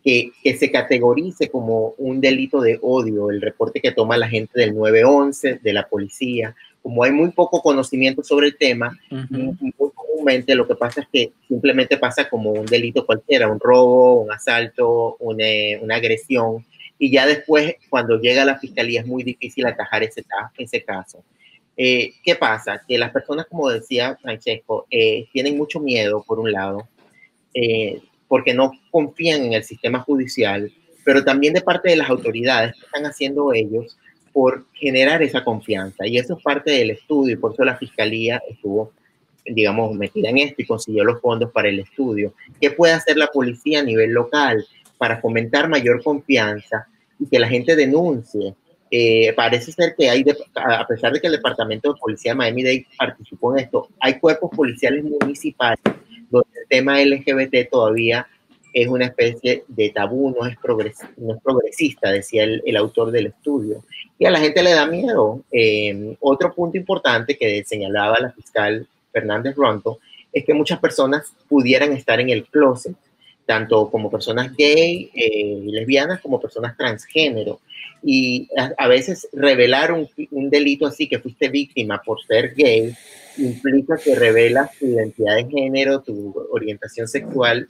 que, 0.03 0.31
que 0.43 0.57
se 0.57 0.71
categorice 0.71 1.49
como 1.49 1.93
un 1.97 2.19
delito 2.21 2.61
de 2.61 2.79
odio 2.81 3.29
el 3.29 3.41
reporte 3.41 3.81
que 3.81 3.91
toma 3.91 4.17
la 4.17 4.27
gente 4.27 4.59
del 4.59 4.75
911, 4.75 5.59
de 5.61 5.73
la 5.73 5.87
policía. 5.87 6.55
Como 6.81 7.03
hay 7.03 7.11
muy 7.11 7.31
poco 7.31 7.61
conocimiento 7.61 8.23
sobre 8.23 8.47
el 8.47 8.57
tema, 8.57 8.97
muy 9.29 9.73
comúnmente 9.93 10.55
lo 10.55 10.67
que 10.67 10.75
pasa 10.75 11.01
es 11.01 11.07
que 11.11 11.31
simplemente 11.47 11.97
pasa 11.97 12.29
como 12.29 12.51
un 12.51 12.65
delito 12.65 13.05
cualquiera, 13.05 13.47
un 13.47 13.59
robo, 13.59 14.21
un 14.21 14.31
asalto, 14.31 15.17
una, 15.19 15.45
una 15.81 15.95
agresión, 15.95 16.65
y 17.01 17.09
ya 17.09 17.25
después, 17.25 17.75
cuando 17.89 18.19
llega 18.19 18.41
a 18.41 18.45
la 18.45 18.59
fiscalía, 18.59 18.99
es 18.99 19.07
muy 19.07 19.23
difícil 19.23 19.65
atajar 19.65 20.03
ese, 20.03 20.25
ese 20.57 20.83
caso. 20.83 21.23
Eh, 21.77 22.15
¿Qué 22.21 22.35
pasa? 22.35 22.83
Que 22.85 22.97
las 22.97 23.11
personas, 23.11 23.45
como 23.45 23.69
decía 23.69 24.17
Francesco, 24.21 24.85
eh, 24.91 25.27
tienen 25.31 25.57
mucho 25.57 25.79
miedo, 25.79 26.21
por 26.27 26.39
un 26.41 26.51
lado, 26.51 26.89
eh, 27.53 28.01
porque 28.27 28.53
no 28.53 28.73
confían 28.91 29.45
en 29.45 29.53
el 29.53 29.63
sistema 29.63 30.01
judicial, 30.01 30.69
pero 31.05 31.23
también 31.23 31.53
de 31.53 31.61
parte 31.61 31.89
de 31.89 31.95
las 31.95 32.09
autoridades 32.09 32.73
que 32.73 32.85
están 32.85 33.05
haciendo 33.05 33.53
ellos 33.53 33.97
por 34.33 34.65
generar 34.73 35.21
esa 35.21 35.43
confianza. 35.43 36.05
Y 36.07 36.17
eso 36.17 36.35
es 36.35 36.43
parte 36.43 36.71
del 36.71 36.91
estudio 36.91 37.33
y 37.33 37.37
por 37.37 37.53
eso 37.53 37.63
la 37.63 37.77
Fiscalía 37.77 38.41
estuvo, 38.49 38.91
digamos, 39.45 39.95
metida 39.95 40.29
en 40.29 40.37
esto 40.39 40.61
y 40.61 40.65
consiguió 40.65 41.03
los 41.03 41.21
fondos 41.21 41.51
para 41.51 41.69
el 41.69 41.79
estudio. 41.79 42.33
¿Qué 42.59 42.71
puede 42.71 42.93
hacer 42.93 43.17
la 43.17 43.27
policía 43.27 43.79
a 43.79 43.83
nivel 43.83 44.11
local 44.11 44.65
para 44.97 45.19
fomentar 45.21 45.69
mayor 45.69 46.03
confianza 46.03 46.87
y 47.19 47.27
que 47.27 47.39
la 47.39 47.47
gente 47.47 47.75
denuncie? 47.75 48.55
Eh, 48.91 49.33
parece 49.33 49.71
ser 49.71 49.93
que 49.95 50.09
hay, 50.09 50.25
a 50.55 50.87
pesar 50.87 51.13
de 51.13 51.21
que 51.21 51.27
el 51.27 51.33
Departamento 51.33 51.93
de 51.93 51.99
Policía 51.99 52.31
de 52.31 52.37
Miami-Dade 52.37 52.87
participó 52.97 53.55
en 53.55 53.65
esto, 53.65 53.87
hay 53.99 54.19
cuerpos 54.19 54.49
policiales 54.55 55.03
municipales 55.03 55.79
donde 56.29 56.49
el 56.61 56.67
tema 56.67 57.01
LGBT 57.03 57.69
todavía 57.69 58.27
es 58.73 58.87
una 58.87 59.05
especie 59.05 59.63
de 59.67 59.89
tabú, 59.89 60.29
no 60.31 60.45
es, 60.45 60.55
no 61.17 61.33
es 61.33 61.41
progresista, 61.41 62.11
decía 62.11 62.43
el, 62.43 62.61
el, 62.65 62.75
autor 62.77 63.11
del 63.11 63.27
estudio. 63.27 63.83
Y 64.17 64.25
a 64.25 64.31
la 64.31 64.39
gente 64.39 64.63
le 64.63 64.71
da 64.71 64.85
miedo. 64.85 65.43
Eh, 65.51 66.15
otro 66.19 66.53
punto 66.53 66.77
importante 66.77 67.37
que 67.37 67.63
señalaba 67.63 68.19
la 68.19 68.31
fiscal 68.31 68.87
Fernández 69.11 69.55
Ronto 69.55 69.99
es 70.31 70.45
que 70.45 70.53
muchas 70.53 70.79
personas 70.79 71.33
pudieran 71.47 71.93
estar 71.93 72.19
en 72.19 72.29
el 72.29 72.45
closet, 72.45 72.95
tanto 73.45 73.89
como 73.89 74.11
personas 74.11 74.55
gay, 74.55 75.09
eh, 75.13 75.61
lesbianas, 75.63 76.21
como 76.21 76.39
personas 76.39 76.77
transgénero. 76.77 77.59
Y 78.03 78.47
a, 78.55 78.71
a 78.77 78.87
veces 78.87 79.27
revelar 79.33 79.91
un, 79.91 80.07
un 80.31 80.49
delito 80.49 80.85
así, 80.85 81.07
que 81.07 81.19
fuiste 81.19 81.49
víctima 81.49 82.01
por 82.05 82.21
ser 82.23 82.53
gay, 82.53 82.93
implica 83.37 83.97
que 83.97 84.15
revelas 84.15 84.77
tu 84.77 84.85
identidad 84.85 85.35
de 85.35 85.49
género, 85.49 86.01
tu 86.01 86.33
orientación 86.51 87.07
sexual, 87.07 87.67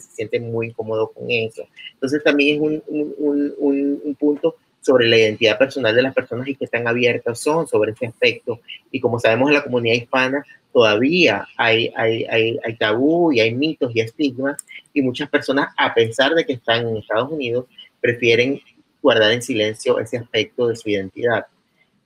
se 0.00 0.10
siente 0.10 0.40
muy 0.40 0.68
incómodo 0.68 1.08
con 1.08 1.30
eso. 1.30 1.66
Entonces 1.94 2.22
también 2.22 2.56
es 2.56 2.60
un, 2.60 2.82
un, 3.18 3.54
un, 3.58 4.00
un, 4.04 4.14
punto 4.14 4.56
sobre 4.80 5.08
la 5.08 5.18
identidad 5.18 5.58
personal 5.58 5.94
de 5.94 6.02
las 6.02 6.14
personas 6.14 6.48
y 6.48 6.54
que 6.54 6.64
están 6.64 6.86
abiertas 6.86 7.40
son 7.40 7.66
sobre 7.66 7.92
ese 7.92 8.06
aspecto. 8.06 8.60
Y 8.90 9.00
como 9.00 9.18
sabemos 9.18 9.48
en 9.48 9.54
la 9.54 9.64
comunidad 9.64 9.96
hispana 9.96 10.44
todavía 10.72 11.46
hay, 11.56 11.92
hay, 11.96 12.24
hay, 12.24 12.58
hay 12.62 12.76
tabú 12.76 13.32
y 13.32 13.40
hay 13.40 13.54
mitos 13.54 13.94
y 13.94 14.00
estigmas 14.00 14.56
y 14.92 15.02
muchas 15.02 15.28
personas, 15.28 15.72
a 15.76 15.94
pesar 15.94 16.34
de 16.34 16.44
que 16.44 16.52
están 16.52 16.86
en 16.86 16.98
Estados 16.98 17.30
Unidos, 17.30 17.66
prefieren 18.00 18.60
guardar 19.02 19.32
en 19.32 19.42
silencio 19.42 19.98
ese 19.98 20.18
aspecto 20.18 20.68
de 20.68 20.76
su 20.76 20.90
identidad. 20.90 21.46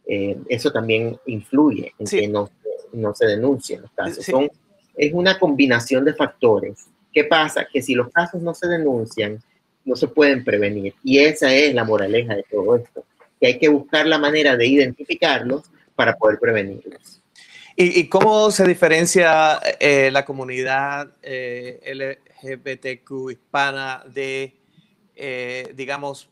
Eh, 0.07 0.37
eso 0.49 0.73
también 0.73 1.19
influye 1.27 1.93
en 1.99 2.07
sí. 2.07 2.21
que 2.21 2.29
no 2.29 2.51
no 2.93 3.15
se 3.15 3.27
denuncian 3.27 3.83
los 3.83 3.91
casos. 3.93 4.25
Sí. 4.25 4.33
Son, 4.33 4.51
es 4.97 5.13
una 5.13 5.39
combinación 5.39 6.05
de 6.05 6.15
factores. 6.15 6.87
¿Qué 7.13 7.25
pasa? 7.25 7.67
Que 7.71 7.83
si 7.83 7.95
los 7.95 8.11
casos 8.11 8.41
no 8.43 8.55
se 8.55 8.69
denuncian, 8.69 9.43
no 9.85 9.97
se 9.97 10.09
pueden 10.09 10.45
prevenir. 10.45 10.95
Y 11.03 11.19
esa 11.19 11.53
es 11.53 11.75
la 11.75 11.85
moraleja 11.85 12.35
de 12.37 12.45
todo 12.51 12.77
esto, 12.77 13.05
que 13.41 13.47
hay 13.49 13.59
que 13.59 13.69
buscar 13.69 14.07
la 14.07 14.19
manera 14.19 14.57
de 14.57 14.67
identificarlos 14.67 15.71
para 15.95 16.17
poder 16.17 16.39
prevenirlos. 16.39 17.21
¿Y, 17.77 18.09
cómo 18.09 18.51
se 18.51 18.67
diferencia 18.67 19.59
eh, 19.79 20.11
la 20.13 20.27
comunidad 20.27 21.15
eh, 21.23 22.19
LGBTQ 22.43 23.31
hispana 23.31 24.05
de, 24.07 24.55
eh, 25.17 25.73
digamos, 25.75 26.29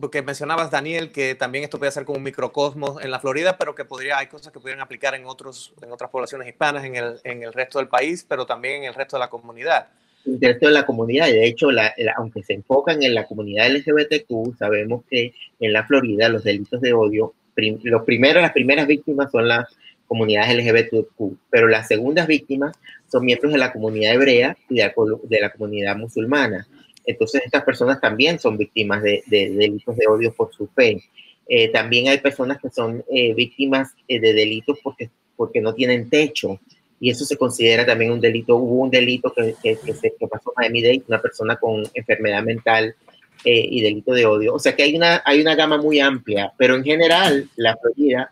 porque 0.00 0.22
mencionabas, 0.22 0.70
Daniel, 0.70 1.12
que 1.12 1.34
también 1.34 1.64
esto 1.64 1.78
puede 1.78 1.92
ser 1.92 2.04
como 2.04 2.18
un 2.18 2.24
microcosmos 2.24 3.02
en 3.02 3.10
la 3.10 3.20
Florida, 3.20 3.56
pero 3.58 3.74
que 3.74 3.84
podría, 3.84 4.18
hay 4.18 4.26
cosas 4.26 4.52
que 4.52 4.60
pudieran 4.60 4.82
aplicar 4.82 5.14
en, 5.14 5.26
otros, 5.26 5.72
en 5.82 5.92
otras 5.92 6.10
poblaciones 6.10 6.48
hispanas 6.48 6.84
en 6.84 6.96
el, 6.96 7.20
en 7.24 7.42
el 7.42 7.52
resto 7.52 7.78
del 7.78 7.88
país, 7.88 8.24
pero 8.28 8.46
también 8.46 8.82
en 8.82 8.84
el 8.84 8.94
resto 8.94 9.16
de 9.16 9.20
la 9.20 9.30
comunidad. 9.30 9.88
El 10.26 10.40
resto 10.40 10.66
de 10.66 10.72
la 10.72 10.84
comunidad, 10.84 11.26
de 11.26 11.46
hecho, 11.46 11.70
la, 11.70 11.94
la, 11.96 12.14
aunque 12.16 12.42
se 12.42 12.52
enfocan 12.52 13.02
en 13.02 13.14
la 13.14 13.26
comunidad 13.26 13.70
LGBTQ, 13.70 14.56
sabemos 14.58 15.04
que 15.08 15.34
en 15.60 15.72
la 15.72 15.86
Florida 15.86 16.28
los 16.28 16.44
delitos 16.44 16.80
de 16.80 16.92
odio, 16.92 17.32
prim, 17.54 17.78
los 17.84 18.02
primeros, 18.02 18.42
las 18.42 18.52
primeras 18.52 18.86
víctimas 18.86 19.30
son 19.30 19.48
las 19.48 19.66
comunidades 20.06 20.56
LGBTQ, 20.56 21.36
pero 21.48 21.68
las 21.68 21.86
segundas 21.86 22.26
víctimas 22.26 22.76
son 23.10 23.24
miembros 23.24 23.52
de 23.52 23.58
la 23.58 23.72
comunidad 23.72 24.14
hebrea 24.14 24.56
y 24.68 24.76
de 24.76 24.82
la, 24.82 24.92
de 25.22 25.40
la 25.40 25.50
comunidad 25.50 25.96
musulmana. 25.96 26.66
Entonces 27.10 27.42
estas 27.44 27.64
personas 27.64 28.00
también 28.00 28.38
son 28.38 28.56
víctimas 28.56 29.02
de, 29.02 29.22
de, 29.26 29.50
de 29.50 29.56
delitos 29.56 29.96
de 29.96 30.06
odio 30.06 30.32
por 30.32 30.52
su 30.52 30.66
fe. 30.68 31.02
Eh, 31.48 31.68
también 31.68 32.08
hay 32.08 32.18
personas 32.18 32.60
que 32.60 32.70
son 32.70 33.04
eh, 33.12 33.34
víctimas 33.34 33.92
eh, 34.06 34.20
de 34.20 34.32
delitos 34.32 34.78
porque, 34.82 35.10
porque 35.36 35.60
no 35.60 35.74
tienen 35.74 36.08
techo 36.08 36.60
y 37.00 37.10
eso 37.10 37.24
se 37.24 37.36
considera 37.36 37.86
también 37.86 38.12
un 38.12 38.20
delito. 38.20 38.56
Hubo 38.56 38.82
un 38.82 38.90
delito 38.90 39.32
que, 39.32 39.54
que, 39.62 39.76
que 39.84 39.94
se, 39.94 40.14
que 40.18 40.28
pasó 40.28 40.50
en 40.50 40.62
Miami-Dade, 40.62 41.02
una 41.08 41.20
persona 41.20 41.56
con 41.56 41.82
enfermedad 41.94 42.42
mental 42.42 42.94
eh, 43.42 43.66
y 43.70 43.80
delito 43.80 44.12
de 44.12 44.26
odio. 44.26 44.54
O 44.54 44.58
sea 44.58 44.76
que 44.76 44.82
hay 44.82 44.94
una, 44.94 45.22
hay 45.24 45.40
una 45.40 45.54
gama 45.54 45.78
muy 45.78 45.98
amplia, 45.98 46.52
pero 46.58 46.76
en 46.76 46.84
general 46.84 47.48
la 47.56 47.74
Florida 47.78 48.30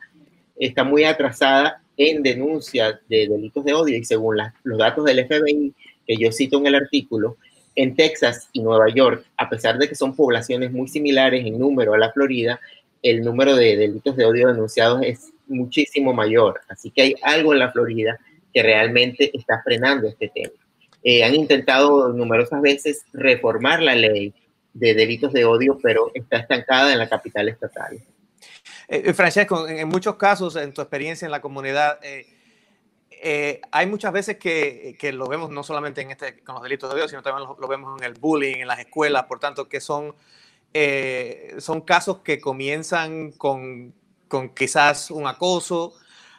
está 0.57 0.85
muy 0.85 1.05
atrasada 1.05 1.83
en 1.97 2.23
denuncias 2.23 2.97
de 3.09 3.27
delitos 3.27 3.65
de 3.65 3.73
odio 3.73 3.97
y 3.97 4.05
según 4.05 4.37
la, 4.37 4.55
los 4.65 4.79
datos 4.79 5.07
del 5.07 5.27
FBI 5.27 5.73
que 6.07 6.17
yo 6.17 6.31
cito 6.31 6.59
en 6.59 6.67
el 6.67 6.75
artículo, 6.75 7.39
en 7.75 7.95
Texas 7.95 8.49
y 8.53 8.63
Nueva 8.63 8.89
York, 8.89 9.25
a 9.37 9.49
pesar 9.49 9.79
de 9.79 9.89
que 9.89 9.95
son 9.95 10.17
poblaciones 10.17 10.73
muy 10.73 10.89
similares 10.89 11.47
en 11.47 11.59
número 11.59 11.95
a 11.95 11.99
la 11.99 12.13
Florida, 12.13 12.61
el 13.03 13.23
número 13.23 13.55
de 13.55 13.77
delitos 13.77 14.17
de 14.17 14.25
odio 14.25 14.49
denunciados 14.49 15.01
es 15.03 15.33
muchísimo 15.47 16.13
mayor. 16.13 16.61
Así 16.69 16.91
que 16.91 17.03
hay 17.03 17.15
algo 17.23 17.53
en 17.53 17.61
la 17.61 17.71
Florida 17.71 18.19
que 18.53 18.63
realmente 18.63 19.31
está 19.37 19.63
frenando 19.63 20.09
este 20.09 20.31
tema. 20.35 20.53
Eh, 21.03 21.23
han 21.23 21.35
intentado 21.35 22.13
numerosas 22.13 22.61
veces 22.61 23.05
reformar 23.13 23.81
la 23.81 23.95
ley 23.95 24.35
de 24.73 24.95
delitos 24.95 25.33
de 25.33 25.45
odio, 25.45 25.79
pero 25.83 26.11
está 26.15 26.39
estancada 26.39 26.93
en 26.93 26.99
la 26.99 27.09
capital 27.09 27.49
estatal. 27.49 27.99
Eh, 28.89 29.13
Francesco, 29.13 29.69
en, 29.69 29.79
en, 29.79 29.89
muchos 29.89 30.17
casos, 30.17 30.57
en 30.57 30.73
tu 30.73 30.81
experiencia 30.81 31.27
en 31.27 31.33
la 31.33 31.41
comunidad, 31.41 31.99
eh, 32.03 32.27
eh, 33.23 33.61
hay 33.71 33.87
muchas 33.87 34.13
veces 34.13 34.39
que, 34.39 34.97
que, 34.99 35.13
lo 35.13 35.27
vemos 35.27 35.51
no 35.51 35.63
solamente 35.63 36.01
en 36.01 36.11
este, 36.11 36.41
con 36.41 36.55
los 36.55 36.63
delitos 36.63 36.89
de 36.91 36.97
odio, 36.97 37.09
sino 37.09 37.23
también 37.23 37.49
lo, 37.49 37.57
lo, 37.59 37.69
vemos 37.69 38.01
en 38.01 38.05
el 38.05 38.15
bullying, 38.15 38.57
en 38.57 38.69
las 38.69 38.79
escuelas, 38.79 39.25
por 39.25 39.41
tanto, 39.41 39.69
que 39.69 39.81
son, 39.81 40.15
eh, 40.75 41.57
son 41.59 41.81
casos 41.81 42.19
que 42.19 42.41
comienzan 42.41 43.33
con, 43.33 43.95
con 44.29 44.51
quizás 44.51 45.11
un 45.11 45.27
acoso, 45.27 45.95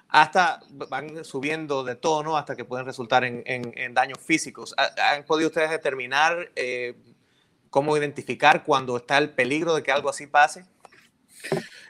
hasta 0.09 0.61
van 0.69 1.23
subiendo 1.23 1.83
de 1.83 1.95
tono 1.95 2.35
hasta 2.35 2.55
que 2.55 2.65
pueden 2.65 2.85
resultar 2.85 3.23
en, 3.23 3.43
en, 3.45 3.71
en 3.75 3.93
daños 3.93 4.19
físicos. 4.19 4.73
¿Han 4.77 5.23
podido 5.23 5.49
ustedes 5.49 5.69
determinar 5.69 6.51
eh, 6.55 6.95
cómo 7.69 7.95
identificar 7.95 8.63
cuando 8.63 8.97
está 8.97 9.17
el 9.19 9.29
peligro 9.29 9.75
de 9.75 9.83
que 9.83 9.91
algo 9.91 10.09
así 10.09 10.25
pase? 10.25 10.65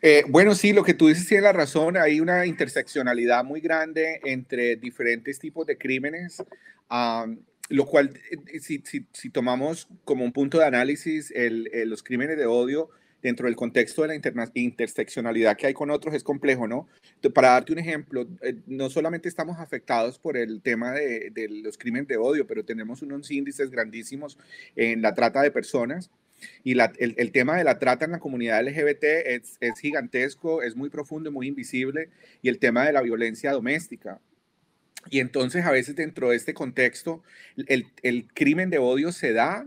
Eh, 0.02 0.24
bueno, 0.28 0.56
sí, 0.56 0.74
lo 0.74 0.84
que 0.84 0.94
tú 0.94 1.08
dices 1.08 1.28
tiene 1.28 1.44
la 1.44 1.54
razón. 1.54 1.98
Hay 1.98 2.20
una 2.20 2.46
interseccionalidad 2.46 3.44
muy 3.44 3.62
grande 3.62 4.22
entre 4.24 4.76
diferentes 4.76 5.40
tipos 5.40 5.66
de 5.66 5.78
crímenes, 5.78 6.44
um, 6.90 7.38
lo 7.70 7.86
cual, 7.86 8.14
eh, 8.32 8.60
si, 8.60 8.82
si, 8.86 9.06
si, 9.12 9.30
tomamos 9.30 9.88
como 10.06 10.24
un 10.24 10.32
punto 10.32 10.58
de 10.60 10.66
análisis 10.66 11.32
el, 11.32 11.70
el, 11.74 11.90
los 11.90 12.02
crímenes 12.02 12.38
de 12.38 12.46
odio 12.46 12.90
dentro 13.22 13.48
del 13.48 13.58
contexto 13.58 14.04
de 14.04 14.08
la 14.08 14.50
interseccionalidad 14.54 15.58
que 15.58 15.68
hay 15.68 15.74
con 15.74 15.92
otros, 15.92 16.16
es 16.16 16.24
complejo, 16.24 16.70
¿no? 16.70 16.88
Para 17.34 17.50
darte 17.50 17.74
un 17.74 17.80
ejemplo, 17.80 18.26
eh, 18.42 18.56
no 18.66 18.90
solamente 18.90 19.28
estamos 19.28 19.60
afectados 19.60 20.18
por 20.18 20.38
el 20.38 20.62
tema 20.62 20.94
de, 20.94 21.30
de 21.32 21.50
los 21.50 21.78
crímenes 21.78 22.08
de 22.08 22.16
odio, 22.16 22.48
pero 22.48 22.64
tenemos 22.64 23.02
unos 23.02 23.30
índices 23.30 23.70
grandísimos 23.70 24.38
en 24.78 25.02
la 25.02 25.14
trata 25.14 25.42
de 25.42 25.52
personas 25.52 26.10
y 26.64 26.78
el, 26.80 27.32
tema 27.32 27.58
de 27.58 27.64
la 27.64 27.80
trata 27.80 28.06
en 28.06 28.12
la 28.12 28.20
comunidad 28.20 28.64
LGBT 28.64 29.04
es, 29.26 29.58
es, 29.60 29.80
gigantesco, 29.80 30.62
es 30.62 30.76
muy 30.76 30.90
profundo 30.90 31.30
y 31.30 31.34
muy 31.34 31.48
invisible. 31.48 32.10
Y 32.42 32.50
el 32.50 32.60
tema 32.60 32.86
de 32.86 32.94
la 32.94 33.02
violencia 33.02 33.52
doméstica. 33.52 34.20
Y 35.10 35.20
entonces 35.20 35.66
a 35.66 35.72
veces 35.72 35.96
dentro 35.96 36.30
de 36.30 36.36
este 36.36 36.54
contexto, 36.54 37.24
el, 37.56 38.28
crimen 38.34 38.70
de 38.70 38.80
odio 38.80 39.12
se 39.12 39.34
da, 39.34 39.66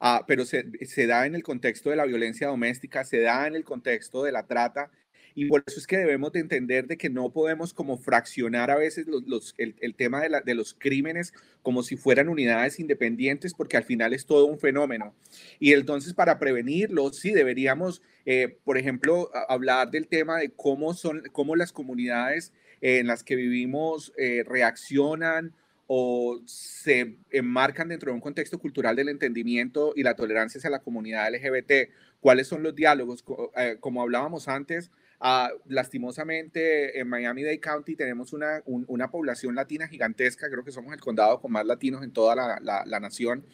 uh, 0.00 0.24
pero 0.26 0.44
se, 0.44 0.64
da 1.06 1.26
en 1.26 1.34
el 1.34 1.42
contexto 1.42 1.90
de 1.90 1.96
la 1.96 2.04
violencia 2.04 2.48
doméstica, 2.48 3.04
se 3.04 3.20
da 3.20 3.46
en 3.46 3.56
el 3.56 3.64
contexto 3.64 4.22
de 4.22 4.32
la 4.32 4.46
trata. 4.46 4.90
Y 5.36 5.44
por 5.48 5.62
eso 5.66 5.78
es 5.78 5.86
que 5.86 5.98
debemos 5.98 6.32
de 6.32 6.40
entender 6.40 6.86
de 6.86 6.96
que 6.96 7.10
no 7.10 7.30
podemos 7.30 7.74
como 7.74 7.98
fraccionar 7.98 8.70
a 8.70 8.76
veces 8.76 9.06
los, 9.06 9.22
los, 9.26 9.54
el, 9.58 9.74
el, 9.80 9.94
tema 9.94 10.22
de, 10.22 10.30
la, 10.30 10.40
de, 10.40 10.54
los 10.54 10.72
crímenes 10.72 11.34
como 11.62 11.82
si 11.82 11.94
fueran 11.94 12.30
unidades 12.30 12.80
independientes, 12.80 13.52
porque 13.52 13.76
al 13.76 13.84
final 13.84 14.14
es 14.14 14.24
todo 14.24 14.46
un 14.46 14.58
fenómeno. 14.58 15.14
Y 15.60 15.74
entonces 15.74 16.14
para 16.14 16.38
prevenirlo, 16.38 17.12
sí 17.12 17.32
deberíamos, 17.32 18.00
eh, 18.24 18.56
por 18.64 18.78
ejemplo, 18.78 19.30
hablar 19.50 19.90
del 19.90 20.08
tema 20.08 20.38
de 20.38 20.52
cómo 20.56 20.94
son, 20.94 21.22
cómo 21.32 21.54
las 21.54 21.70
comunidades 21.70 22.54
en 22.80 23.06
las 23.06 23.22
que 23.22 23.36
vivimos 23.36 24.14
eh, 24.16 24.42
reaccionan 24.46 25.52
o 25.86 26.40
se 26.46 27.18
enmarcan 27.30 27.88
dentro 27.88 28.10
de 28.10 28.14
un 28.14 28.22
contexto 28.22 28.58
cultural 28.58 28.96
del 28.96 29.10
entendimiento 29.10 29.92
y 29.94 30.02
la 30.02 30.16
tolerancia 30.16 30.58
hacia 30.58 30.70
la 30.70 30.80
comunidad 30.80 31.30
LGBT. 31.30 31.90
¿Cuáles 32.20 32.48
son 32.48 32.62
los 32.62 32.74
diálogos? 32.74 33.22
Eh, 33.56 33.76
como 33.80 34.00
hablábamos 34.00 34.48
antes, 34.48 34.90
uh, 35.20 35.58
lastimosamente 35.66 36.98
en 36.98 37.08
Miami-Dade 37.08 37.60
County 37.60 37.96
tenemos 37.96 38.32
una, 38.32 38.62
un, 38.66 38.84
una, 38.88 39.10
población 39.10 39.54
latina 39.54 39.88
gigantesca, 39.88 40.48
creo 40.50 40.64
que 40.64 40.72
somos 40.72 40.92
el 40.92 41.00
condado 41.00 41.40
con 41.40 41.52
más 41.52 41.64
latinos 41.66 42.02
en 42.02 42.12
toda 42.12 42.34
la, 42.34 42.58
la, 42.60 42.84
la 42.86 43.00
nación, 43.00 43.44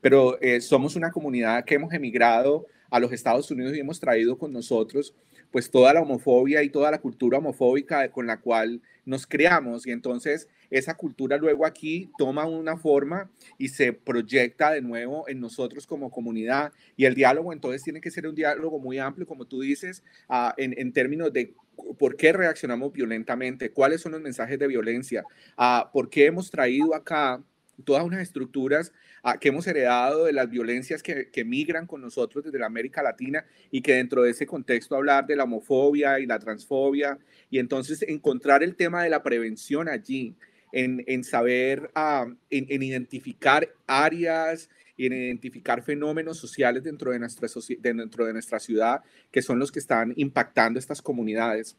pero 0.00 0.40
eh, 0.40 0.60
somos 0.60 0.96
una 0.96 1.10
comunidad 1.10 1.64
que 1.64 1.74
hemos 1.74 1.92
emigrado 1.92 2.66
a 2.90 2.98
los 3.00 3.12
Estados 3.12 3.50
Unidos 3.50 3.76
y 3.76 3.80
hemos 3.80 4.00
traído 4.00 4.36
con 4.36 4.52
nosotros 4.52 5.14
pues 5.50 5.70
toda 5.70 5.92
la 5.92 6.02
homofobia 6.02 6.62
y 6.62 6.70
toda 6.70 6.90
la 6.90 7.00
cultura 7.00 7.38
homofóbica 7.38 8.10
con 8.10 8.26
la 8.26 8.40
cual 8.40 8.80
nos 9.04 9.26
creamos 9.26 9.86
y 9.86 9.90
entonces 9.90 10.48
esa 10.70 10.94
cultura 10.94 11.36
luego 11.36 11.66
aquí 11.66 12.10
toma 12.16 12.46
una 12.46 12.76
forma 12.76 13.30
y 13.58 13.68
se 13.68 13.92
proyecta 13.92 14.70
de 14.70 14.82
nuevo 14.82 15.28
en 15.28 15.40
nosotros 15.40 15.86
como 15.86 16.10
comunidad 16.10 16.72
y 16.96 17.04
el 17.06 17.14
diálogo 17.14 17.52
entonces 17.52 17.82
tiene 17.82 18.00
que 18.00 18.10
ser 18.10 18.26
un 18.26 18.34
diálogo 18.34 18.78
muy 18.78 18.98
amplio, 18.98 19.26
como 19.26 19.46
tú 19.46 19.60
dices, 19.60 20.04
uh, 20.28 20.50
en, 20.56 20.74
en, 20.78 20.92
términos 20.92 21.32
de 21.32 21.54
por 21.98 22.16
qué 22.16 22.32
reaccionamos 22.32 22.92
violentamente, 22.92 23.70
cuáles 23.70 24.00
son 24.00 24.12
los 24.12 24.20
mensajes 24.20 24.58
de 24.58 24.68
violencia, 24.68 25.24
uh, 25.58 25.90
por 25.92 26.08
qué 26.08 26.26
hemos 26.26 26.50
traído 26.50 26.94
acá 26.94 27.42
todas 27.80 28.04
unas 28.04 28.20
estructuras 28.20 28.92
uh, 29.24 29.38
que 29.38 29.48
hemos 29.48 29.66
heredado 29.66 30.24
de 30.24 30.32
las 30.32 30.48
violencias 30.48 31.02
que, 31.02 31.30
que, 31.30 31.44
migran 31.44 31.86
con 31.86 32.00
nosotros 32.00 32.44
desde 32.44 32.58
la 32.58 32.66
América 32.66 33.02
Latina 33.02 33.44
y 33.70 33.82
que 33.82 33.94
dentro 33.94 34.22
de 34.22 34.30
ese 34.30 34.46
contexto 34.46 34.96
hablar 34.96 35.26
de 35.26 35.36
la 35.36 35.44
homofobia 35.44 36.20
y 36.20 36.26
la 36.26 36.38
transfobia 36.38 37.18
y 37.50 37.58
entonces 37.58 38.02
encontrar 38.02 38.62
el 38.62 38.76
tema 38.76 39.02
de 39.02 39.10
la 39.10 39.22
prevención 39.22 39.88
allí, 39.88 40.34
en, 40.72 41.02
en 41.06 41.24
saber, 41.24 41.90
uh, 41.96 42.30
en, 42.50 42.66
en, 42.68 42.82
identificar 42.82 43.68
áreas 43.86 44.68
y 44.96 45.06
en 45.06 45.14
identificar 45.14 45.82
fenómenos 45.82 46.38
sociales 46.38 46.84
dentro 46.84 47.10
de, 47.10 47.18
nuestra, 47.18 47.48
dentro 47.80 48.26
de 48.26 48.32
nuestra 48.32 48.60
ciudad 48.60 49.02
que 49.30 49.42
son 49.42 49.58
los 49.58 49.72
que 49.72 49.78
están 49.78 50.12
impactando 50.16 50.78
estas 50.78 51.02
comunidades. 51.02 51.76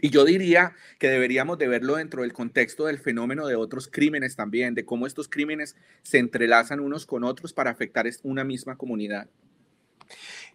Y 0.00 0.10
yo 0.10 0.24
diría 0.24 0.72
que 0.98 1.08
deberíamos 1.08 1.56
de 1.58 1.68
verlo 1.68 1.96
dentro 1.96 2.22
del 2.22 2.32
contexto 2.32 2.86
del 2.86 2.98
fenómeno 2.98 3.46
de 3.46 3.56
otros 3.56 3.88
crímenes 3.88 4.36
también, 4.36 4.74
de 4.74 4.84
cómo 4.84 5.06
estos 5.06 5.28
crímenes 5.28 5.76
se 6.02 6.18
entrelazan 6.18 6.80
unos 6.80 7.06
con 7.06 7.24
otros 7.24 7.52
para 7.52 7.70
afectar 7.70 8.06
una 8.22 8.44
misma 8.44 8.76
comunidad. 8.76 9.28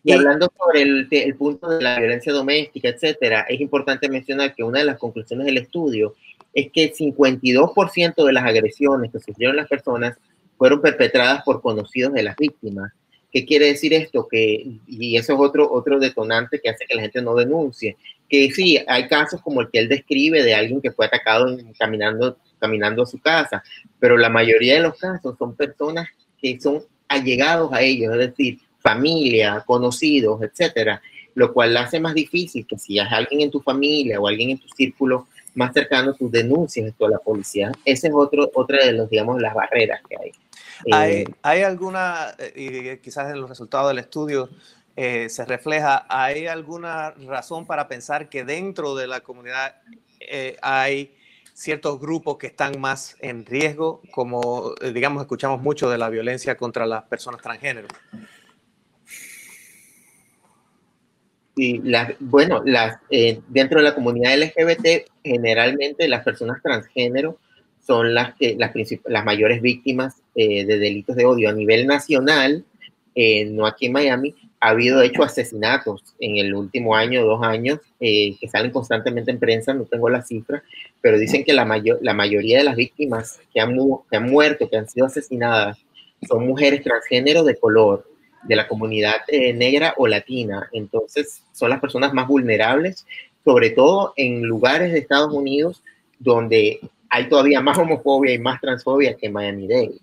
Y 0.04 0.12
hablando 0.12 0.52
sobre 0.58 0.82
el, 0.82 1.36
punto 1.36 1.70
de 1.70 1.82
la 1.82 2.00
violencia 2.00 2.32
doméstica, 2.32 2.90
etcétera, 2.90 3.46
es 3.50 3.60
importante 3.60 4.08
mencionar 4.08 4.56
que 4.56 4.64
una 4.64 4.80
de 4.80 4.86
las 4.86 4.98
conclusiones 4.98 5.46
del 5.46 5.58
estudio 5.58 6.16
es 6.54 6.72
que 6.72 6.86
el 6.86 6.94
52% 6.94 8.26
de 8.26 8.34
las 8.34 8.46
agresiones 8.46 9.12
que 9.12 9.20
sufrieron 9.20 9.58
las 9.58 9.68
personas 9.68 10.18
fueron 10.58 10.82
perpetradas 10.82 11.44
por 11.44 11.62
conocidos 11.62 12.14
de 12.14 12.24
las 12.24 12.36
víctimas. 12.36 12.94
¿Qué 13.32 13.46
quiere 13.46 13.68
decir 13.68 13.94
esto? 13.94 14.28
Que, 14.28 14.66
y 14.88 15.18
eso 15.18 15.34
es 15.34 15.40
otro, 15.40 15.72
otro 15.72 16.00
detonante 16.00 16.60
que 16.60 16.70
hace 16.70 16.86
que 16.86 16.96
la 16.96 17.04
gente 17.04 17.22
no 17.22 17.36
denuncie. 17.36 17.98
Que 18.28 18.50
sí, 18.52 18.80
hay 18.88 19.08
casos 19.08 19.42
como 19.42 19.62
el 19.62 19.70
que 19.70 19.80
él 19.80 19.90
describe 19.90 20.44
de 20.44 20.56
alguien 20.56 20.82
que 20.82 20.92
fue 20.92 21.06
atacado 21.06 21.58
caminando, 21.78 22.38
caminando 22.60 23.04
a 23.04 23.08
su 23.08 23.20
casa, 23.20 23.64
pero 24.00 24.18
la 24.18 24.30
mayoría 24.30 24.76
de 24.76 24.82
los 24.82 24.98
casos 24.98 25.36
son 25.38 25.56
personas 25.56 26.08
que 26.42 26.60
son 26.60 26.84
allegados 27.08 27.72
a 27.74 27.82
ellos, 27.82 28.14
es 28.14 28.20
decir, 28.20 28.60
familia, 28.80 29.64
conocidos, 29.66 30.42
etcétera, 30.42 31.02
lo 31.36 31.54
cual 31.54 31.76
hace 31.78 32.00
más 32.00 32.14
difícil 32.14 32.66
que 32.66 32.78
si 32.78 33.00
hay 33.00 33.08
alguien 33.10 33.42
en 33.42 33.52
tu 33.52 33.62
familia 33.62 34.20
o 34.20 34.28
alguien 34.28 34.52
en 34.52 34.60
tu 34.60 34.68
círculo 34.70 35.28
más 35.56 35.74
cercano 35.74 36.14
tus 36.14 36.32
denuncias 36.32 36.94
a 37.00 37.08
la 37.08 37.18
policía. 37.18 37.72
Ese 37.84 38.08
es 38.08 38.14
otro, 38.14 38.50
otra 38.54 38.86
de 38.86 38.94
los, 38.94 39.10
digamos, 39.10 39.42
las 39.42 39.54
barreras 39.54 40.02
que 40.08 40.16
hay. 40.16 40.32
¿Hay, 40.92 41.12
eh, 41.14 41.26
¿hay 41.42 41.64
alguna, 41.64 42.36
y 42.56 42.98
quizás 42.98 43.32
en 43.32 43.42
los 43.42 43.50
resultados 43.50 43.90
del 43.90 44.00
estudio 44.00 44.50
eh, 45.02 45.30
se 45.30 45.46
refleja, 45.46 46.06
hay 46.10 46.48
alguna 46.48 47.12
razón 47.12 47.66
para 47.66 47.88
pensar 47.88 48.28
que 48.28 48.44
dentro 48.44 48.96
de 48.96 49.08
la 49.08 49.22
comunidad 49.22 49.76
eh, 50.20 50.58
hay 50.62 51.16
ciertos 51.54 52.02
grupos 52.02 52.38
que 52.38 52.48
están 52.48 52.80
más 52.82 53.16
en 53.22 53.46
riesgo, 53.46 54.02
como 54.12 54.74
digamos, 54.94 55.22
escuchamos 55.22 55.62
mucho 55.62 55.90
de 55.90 55.98
la 55.98 56.10
violencia 56.10 56.58
contra 56.58 56.86
las 56.86 57.04
personas 57.04 57.42
transgénero? 57.42 57.88
Y 61.56 61.78
las, 61.78 62.14
bueno, 62.20 62.62
las, 62.66 63.00
eh, 63.10 63.42
dentro 63.48 63.80
de 63.80 63.86
la 63.86 63.96
comunidad 63.96 64.38
LGBT, 64.38 65.10
generalmente 65.24 66.10
las 66.10 66.26
personas 66.26 66.62
transgénero 66.62 67.38
son 67.90 68.14
las, 68.14 68.36
que, 68.36 68.56
las, 68.56 68.72
las 69.08 69.26
mayores 69.26 69.64
víctimas 69.64 70.22
eh, 70.36 70.64
de 70.64 70.78
delitos 70.78 71.16
de 71.16 71.26
odio. 71.26 71.50
A 71.50 71.54
nivel 71.54 71.88
nacional, 71.88 72.64
eh, 73.16 73.46
no 73.46 73.66
aquí 73.66 73.88
en 73.88 73.94
Miami, 73.94 74.36
ha 74.60 74.70
habido 74.70 75.00
de 75.00 75.08
hecho 75.08 75.24
asesinatos 75.24 76.04
en 76.20 76.38
el 76.38 76.54
último 76.54 76.96
año, 76.96 77.26
dos 77.26 77.42
años, 77.42 77.80
eh, 78.00 78.38
que 78.40 78.48
salen 78.48 78.70
constantemente 78.70 79.32
en 79.32 79.40
prensa, 79.40 79.74
no 79.74 79.86
tengo 79.86 80.08
la 80.08 80.22
cifra, 80.22 80.62
pero 81.02 81.18
dicen 81.18 81.44
que 81.44 81.52
la, 81.52 81.66
mayor, 81.66 81.98
la 82.04 82.14
mayoría 82.14 82.60
de 82.60 82.64
las 82.64 82.76
víctimas 82.76 83.40
que 83.52 83.60
han, 83.60 83.76
que 84.08 84.18
han 84.18 84.30
muerto, 84.30 84.70
que 84.70 84.78
han 84.78 84.88
sido 84.88 85.08
asesinadas, 85.08 85.80
son 86.28 86.46
mujeres 86.46 86.84
transgénero 86.84 87.44
de 87.44 87.58
color, 87.58 88.06
de 88.44 88.56
la 88.56 88.68
comunidad 88.68 89.16
negra 89.56 89.96
o 89.98 90.06
latina. 90.06 90.70
Entonces, 90.74 91.42
son 91.54 91.72
las 91.72 91.80
personas 91.80 92.14
más 92.14 92.28
vulnerables, 92.28 93.08
sobre 93.44 93.72
todo 93.72 94.14
en 94.16 94.44
lugares 94.44 94.92
de 94.92 95.00
Estados 95.00 95.34
Unidos 95.34 95.82
donde 96.20 96.82
hay 97.10 97.28
todavía 97.28 97.62
más 97.62 97.78
homofobia 97.78 98.34
y 98.34 98.40
más 98.40 98.62
transfobia 98.62 99.16
que 99.16 99.28
en 99.28 99.34
Miami-Dade. 99.34 100.00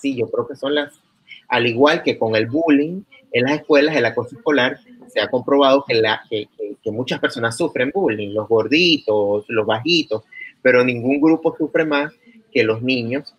Sí, 0.00 0.16
yo 0.16 0.30
creo 0.30 0.46
que 0.46 0.56
son 0.56 0.74
las, 0.74 1.00
al 1.48 1.66
igual 1.66 2.02
que 2.02 2.18
con 2.18 2.34
el 2.36 2.46
bullying 2.46 3.02
en 3.32 3.44
las 3.44 3.60
escuelas, 3.60 3.96
el 3.96 4.06
acoso 4.06 4.36
escolar, 4.36 4.78
se 5.08 5.20
ha 5.20 5.28
comprobado 5.28 5.84
que, 5.86 5.94
la, 5.94 6.22
que, 6.30 6.48
que 6.82 6.90
muchas 6.90 7.20
personas 7.20 7.56
sufren 7.56 7.90
bullying, 7.94 8.32
los 8.32 8.48
gorditos, 8.48 9.44
los 9.48 9.66
bajitos, 9.66 10.22
pero 10.62 10.84
ningún 10.84 11.20
grupo 11.20 11.54
sufre 11.56 11.84
más 11.84 12.12
que 12.52 12.64
los 12.64 12.82
niños 12.82 13.34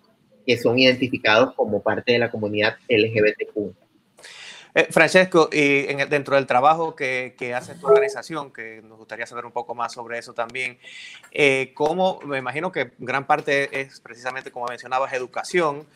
que 0.46 0.58
son 0.58 0.80
identificados 0.80 1.54
como 1.56 1.82
parte 1.82 2.14
de 2.14 2.20
la 2.20 2.32
comunidad 2.32 2.76
LGBTQ. 2.88 3.87
Eh, 4.78 4.90
Francesco, 4.92 5.50
y 5.52 5.90
en, 5.90 6.08
dentro 6.08 6.36
del 6.36 6.46
trabajo 6.46 6.96
que, 6.96 7.34
hace 7.56 7.74
tu 7.74 7.88
organización, 7.88 8.54
que 8.54 8.84
nos 8.84 9.00
gustaría 9.00 9.26
saber 9.26 9.44
un 9.48 9.52
poco 9.52 9.74
más 9.74 9.94
sobre 9.94 10.20
eso 10.20 10.36
también, 10.36 10.78
eh, 11.32 11.72
¿cómo, 11.74 12.20
me 12.24 12.38
imagino 12.38 12.72
que 12.72 12.92
gran 13.00 13.26
parte 13.26 13.82
es 13.82 14.00
precisamente, 14.02 14.52
como 14.52 14.68
mencionabas, 14.68 15.14
educación, 15.14 15.88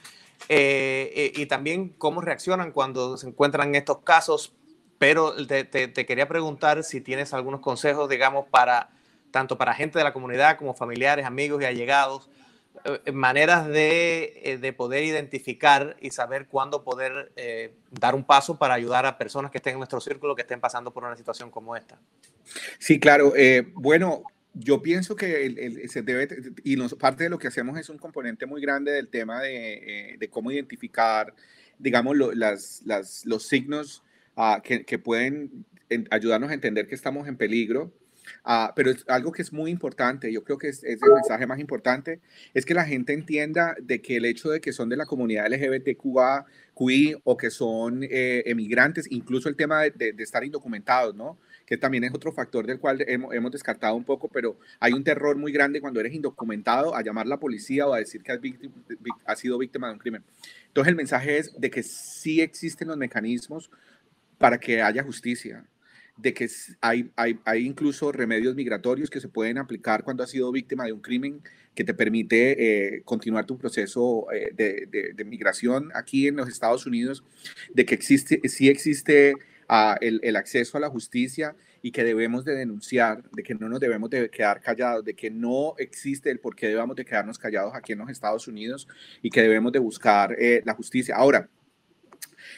eh, 0.49 1.31
y 1.35 1.45
también 1.45 1.89
cómo 1.89 2.21
reaccionan 2.21 2.71
cuando 2.71 3.17
se 3.17 3.27
encuentran 3.27 3.75
estos 3.75 3.99
casos, 3.99 4.51
pero 4.97 5.35
te, 5.45 5.63
te, 5.63 6.05
quería 6.07 6.27
preguntar 6.27 6.83
si 6.83 7.01
tienes 7.01 7.35
algunos 7.35 7.59
consejos, 7.59 8.09
digamos, 8.09 8.47
para 8.49 8.89
tanto 9.29 9.59
para 9.59 9.75
gente 9.75 9.99
de 9.99 10.05
la 10.05 10.11
comunidad 10.11 10.57
como 10.57 10.73
familiares, 10.73 11.27
amigos 11.27 11.61
y 11.61 11.65
allegados, 11.65 12.31
eh, 12.31 12.40
maneras 13.13 13.67
de, 13.67 14.41
eh, 14.43 14.57
de, 14.57 14.73
poder 14.73 15.03
identificar 15.03 15.95
y 16.01 16.11
saber 16.11 16.47
cuándo 16.47 16.83
poder 16.83 17.31
eh, 17.35 17.73
dar 17.91 18.15
un 18.15 18.23
paso 18.23 18.57
para 18.57 18.73
ayudar 18.73 19.05
a 19.05 19.17
personas 19.17 19.51
que 19.51 19.57
estén 19.57 19.73
en 19.73 19.79
nuestro 19.79 20.01
círculo, 20.01 20.35
que 20.35 20.41
estén 20.41 20.59
pasando 20.59 20.91
por 20.91 21.03
una 21.03 21.15
situación 21.15 21.51
como 21.51 21.75
esta. 21.75 21.99
Sí, 22.79 22.99
claro. 22.99 23.33
Eh, 23.35 23.71
bueno, 23.73 24.23
yo 24.53 24.81
pienso 24.81 25.15
que 25.15 25.87
se 25.89 26.01
debe, 26.01 26.27
y 26.63 26.75
nos, 26.75 26.95
parte 26.95 27.25
de 27.25 27.29
lo 27.29 27.37
que 27.37 27.47
hacemos 27.47 27.77
es 27.77 27.89
un 27.89 27.97
componente 27.97 28.45
muy 28.45 28.61
grande 28.61 28.91
del 28.91 29.09
tema 29.09 29.41
de, 29.41 30.17
de 30.19 30.29
cómo 30.29 30.51
identificar, 30.51 31.33
digamos, 31.77 32.17
las, 32.35 32.81
las, 32.85 33.25
los 33.25 33.47
signos 33.47 34.03
uh, 34.35 34.61
que, 34.61 34.85
que, 34.85 34.99
pueden 34.99 35.65
ayudarnos 36.09 36.51
a 36.51 36.53
entender 36.53 36.87
que 36.87 36.95
estamos 36.95 37.27
en 37.27 37.37
peligro 37.37 37.93
Uh, 38.45 38.71
pero 38.75 38.91
es 38.91 39.03
algo 39.07 39.31
que 39.31 39.41
es 39.41 39.53
muy 39.53 39.71
importante, 39.71 40.31
yo 40.31 40.43
creo 40.43 40.57
que 40.57 40.69
es, 40.69 40.83
es, 40.83 41.01
el 41.01 41.13
mensaje 41.13 41.45
más 41.47 41.59
importante, 41.59 42.19
es 42.53 42.65
que 42.65 42.73
la 42.73 42.85
gente 42.85 43.13
entienda 43.13 43.75
de 43.81 44.01
que 44.01 44.17
el 44.17 44.25
hecho 44.25 44.49
de 44.49 44.61
que 44.61 44.73
son 44.73 44.89
de 44.89 44.97
la 44.97 45.05
comunidad 45.05 45.47
LGBTQI 45.51 47.15
o 47.23 47.37
que 47.37 47.49
son 47.51 48.03
eh, 48.03 48.43
emigrantes, 48.45 49.05
incluso 49.11 49.49
el 49.49 49.55
tema 49.55 49.83
de, 49.83 49.91
de, 49.91 50.13
de, 50.13 50.23
estar 50.23 50.43
indocumentados, 50.43 51.15
¿no? 51.15 51.37
que 51.71 51.77
también 51.77 52.03
es 52.03 52.13
otro 52.13 52.33
factor 52.33 52.67
del 52.67 52.79
cual 52.79 53.01
hemos, 53.07 53.33
hemos 53.33 53.49
descartado 53.49 53.95
un 53.95 54.03
poco, 54.03 54.27
pero 54.27 54.57
hay 54.81 54.91
un 54.91 55.05
terror 55.05 55.37
muy 55.37 55.53
grande 55.53 55.79
cuando 55.79 56.01
eres 56.01 56.13
indocumentado 56.13 56.93
a 56.93 57.01
llamar 57.01 57.25
a 57.27 57.29
la 57.29 57.39
policía 57.39 57.87
o 57.87 57.93
a 57.93 57.99
decir 57.99 58.21
que 58.21 58.33
has, 58.33 58.39
has 59.23 59.39
sido 59.39 59.57
víctima 59.57 59.87
de 59.87 59.93
un 59.93 59.99
crimen. 59.99 60.21
Entonces 60.67 60.89
el 60.89 60.97
mensaje 60.97 61.37
es 61.37 61.53
de 61.57 61.69
que 61.69 61.81
sí 61.81 62.41
existen 62.41 62.89
los 62.89 62.97
mecanismos 62.97 63.71
para 64.37 64.59
que 64.59 64.81
haya 64.81 65.01
justicia 65.01 65.63
de 66.21 66.33
que 66.33 66.49
hay, 66.81 67.11
hay, 67.15 67.39
hay, 67.45 67.65
incluso 67.65 68.11
remedios 68.11 68.55
migratorios 68.55 69.09
que 69.09 69.19
se 69.19 69.27
pueden 69.27 69.57
aplicar 69.57 70.03
cuando 70.03 70.23
has 70.23 70.29
sido 70.29 70.51
víctima 70.51 70.85
de 70.85 70.93
un 70.93 71.01
crimen 71.01 71.41
que 71.73 71.83
te 71.83 71.93
permite 71.93 72.95
eh, 72.95 73.01
continuar 73.03 73.45
tu 73.45 73.57
proceso 73.57 74.27
eh, 74.31 74.51
de, 74.53 75.13
de, 75.13 75.25
migración 75.25 75.89
aquí 75.95 76.27
en 76.27 76.35
los 76.35 76.49
Estados 76.49 76.85
Unidos, 76.85 77.23
de 77.73 77.85
que 77.85 77.95
existe, 77.95 78.41
sí 78.49 78.69
existe 78.69 79.33
uh, 79.69 79.95
el, 80.01 80.19
el, 80.23 80.35
acceso 80.35 80.77
a 80.77 80.81
la 80.81 80.89
justicia 80.89 81.55
y 81.81 81.91
que 81.91 82.03
debemos 82.03 82.45
de 82.45 82.55
denunciar, 82.55 83.23
de 83.31 83.41
que 83.41 83.55
no 83.55 83.69
nos 83.69 83.79
debemos 83.79 84.09
de 84.09 84.29
quedar 84.29 84.61
callados, 84.61 85.03
de 85.05 85.15
que 85.15 85.31
no 85.31 85.75
existe 85.77 86.29
el 86.29 86.39
por 86.39 86.55
qué 86.55 86.67
debamos 86.67 86.95
de 86.95 87.05
quedarnos 87.05 87.39
callados 87.39 87.73
aquí 87.73 87.93
en 87.93 87.99
los 87.99 88.09
Estados 88.09 88.47
Unidos 88.47 88.87
y 89.21 89.29
que 89.29 89.41
debemos 89.41 89.71
de 89.71 89.79
buscar 89.79 90.35
eh, 90.37 90.61
la 90.65 90.73
justicia. 90.73 91.15
Ahora, 91.15 91.49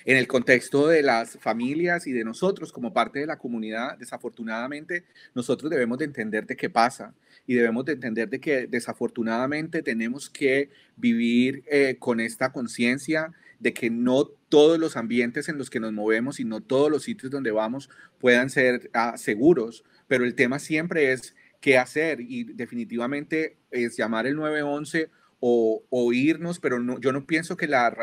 en 0.06 0.18
el 0.18 0.28
contexto 0.28 0.88
de 0.88 1.04
las 1.04 1.38
familias 1.40 2.08
y 2.08 2.12
de 2.12 2.24
nosotros 2.24 2.72
como 2.72 2.94
parte 2.94 3.20
de 3.20 3.28
la 3.28 3.38
comunidad, 3.38 3.98
desafortunadamente, 3.98 5.06
nosotros 5.34 5.70
debemos 5.70 5.98
de 5.98 6.06
entender 6.06 6.46
de 6.46 6.56
qué 6.56 6.70
pasa 6.70 7.14
y 7.48 7.56
debemos 7.56 7.86
de 7.86 7.94
entender 7.94 8.30
de 8.30 8.40
que 8.40 8.68
desafortunadamente 8.68 9.82
tenemos 9.82 10.30
que 10.30 10.70
vivir 10.96 11.64
eh, 11.68 11.98
con 12.00 12.20
esta 12.20 12.52
conciencia 12.52 13.32
de 13.60 13.74
que 13.74 13.90
no 13.90 14.26
todos 14.26 14.78
los 14.78 14.98
ambientes 14.98 15.48
en 15.48 15.58
los 15.58 15.70
que 15.70 15.80
nos 15.80 15.94
movemos 15.94 16.40
y 16.40 16.46
no 16.46 16.62
todos 16.62 16.92
los 16.92 17.04
sitios 17.04 17.32
donde 17.32 17.52
vamos 17.52 17.90
puedan 18.20 18.50
ser 18.50 18.90
ah, 18.94 19.18
seguros, 19.18 19.84
pero 20.08 20.26
el 20.26 20.36
tema 20.36 20.60
siempre 20.60 21.14
es 21.14 21.36
qué 21.62 21.78
hacer 21.78 22.20
y 22.20 22.44
definitivamente 22.44 23.56
es 23.72 23.96
llamar 23.96 24.28
el 24.28 24.36
911 24.36 25.10
o, 25.46 25.84
o 25.90 26.14
irnos, 26.14 26.60
pero 26.60 26.80
no, 26.80 27.02
yo 27.02 27.12
no 27.12 27.26
pienso 27.26 27.58
que 27.58 27.68
la, 27.68 27.94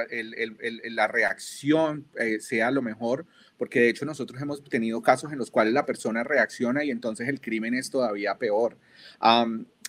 la 0.90 1.08
reacción 1.08 2.04
eh, 2.18 2.38
sea 2.38 2.70
lo 2.70 2.82
mejor, 2.82 3.24
porque 3.56 3.80
de 3.80 3.88
hecho 3.88 4.04
nosotros 4.04 4.42
hemos 4.42 4.62
tenido 4.62 5.00
casos 5.00 5.32
en 5.32 5.38
los 5.38 5.50
cuales 5.50 5.72
la 5.72 5.86
persona 5.86 6.22
reacciona 6.22 6.84
y 6.84 6.90
entonces 6.90 7.28
el 7.28 7.40
crimen 7.40 7.72
es 7.72 7.88
todavía 7.88 8.36
peor. 8.36 8.76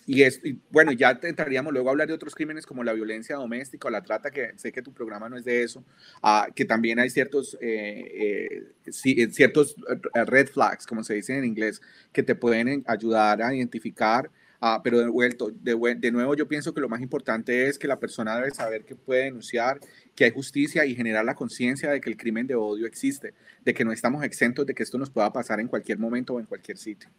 y, 0.06 0.22
es, 0.22 0.40
bueno, 0.70 0.92
ya 0.92 1.20
entraríamos 1.22 1.74
luego 1.74 1.90
a 1.90 1.92
hablar 1.92 2.08
de 2.08 2.14
otros 2.14 2.34
crímenes 2.34 2.64
como 2.64 2.84
la 2.84 2.94
violencia 2.94 3.36
doméstica 3.36 3.88
o 3.88 3.90
la 3.90 4.00
trata, 4.00 4.30
que 4.30 4.54
sé 4.56 4.72
que 4.72 4.80
tu 4.80 4.94
programa 4.94 5.28
no 5.28 5.36
es 5.36 5.44
de 5.44 5.62
eso, 5.62 5.84
uh, 6.22 6.50
que 6.54 6.64
también 6.64 7.00
hay 7.00 7.10
ciertos, 7.10 7.58
eh, 7.60 8.64
eh, 8.90 9.28
ciertos 9.30 9.76
red 10.14 10.48
flags, 10.48 10.86
como 10.86 11.04
se 11.04 11.12
dice 11.12 11.36
en 11.36 11.44
inglés, 11.44 11.82
que 12.14 12.22
te 12.22 12.34
pueden 12.34 12.82
ayudar 12.86 13.42
a 13.42 13.54
identificar 13.54 14.30
Ah, 14.64 14.80
pero 14.80 15.00
de, 15.00 15.94
de, 15.96 16.12
nuevo 16.12 16.36
yo 16.36 16.46
pienso 16.46 16.72
que 16.72 16.80
lo 16.80 16.88
más 16.88 17.00
importante 17.00 17.66
es 17.66 17.80
que 17.80 17.88
la 17.88 17.98
persona 17.98 18.36
debe 18.36 18.52
saber 18.52 18.84
que 18.84 18.94
puede 18.94 19.24
denunciar, 19.24 19.80
que 20.14 20.22
hay 20.22 20.30
justicia 20.30 20.86
y 20.86 20.94
generar 20.94 21.24
la 21.24 21.34
conciencia 21.34 21.90
de 21.90 22.00
que 22.00 22.08
el 22.08 22.16
crimen 22.16 22.46
de 22.46 22.54
odio 22.54 22.86
existe, 22.86 23.34
de 23.64 23.74
que 23.74 23.84
no 23.84 23.90
estamos 23.90 24.22
exentos 24.22 24.64
de 24.64 24.72
que 24.72 24.84
esto 24.84 24.98
nos 24.98 25.10
pueda 25.10 25.32
pasar 25.32 25.58
en 25.58 25.66
cualquier 25.66 25.98
momento 25.98 26.34
o 26.34 26.38
en 26.38 26.46
cualquier 26.46 26.78
sitio. 26.78 27.10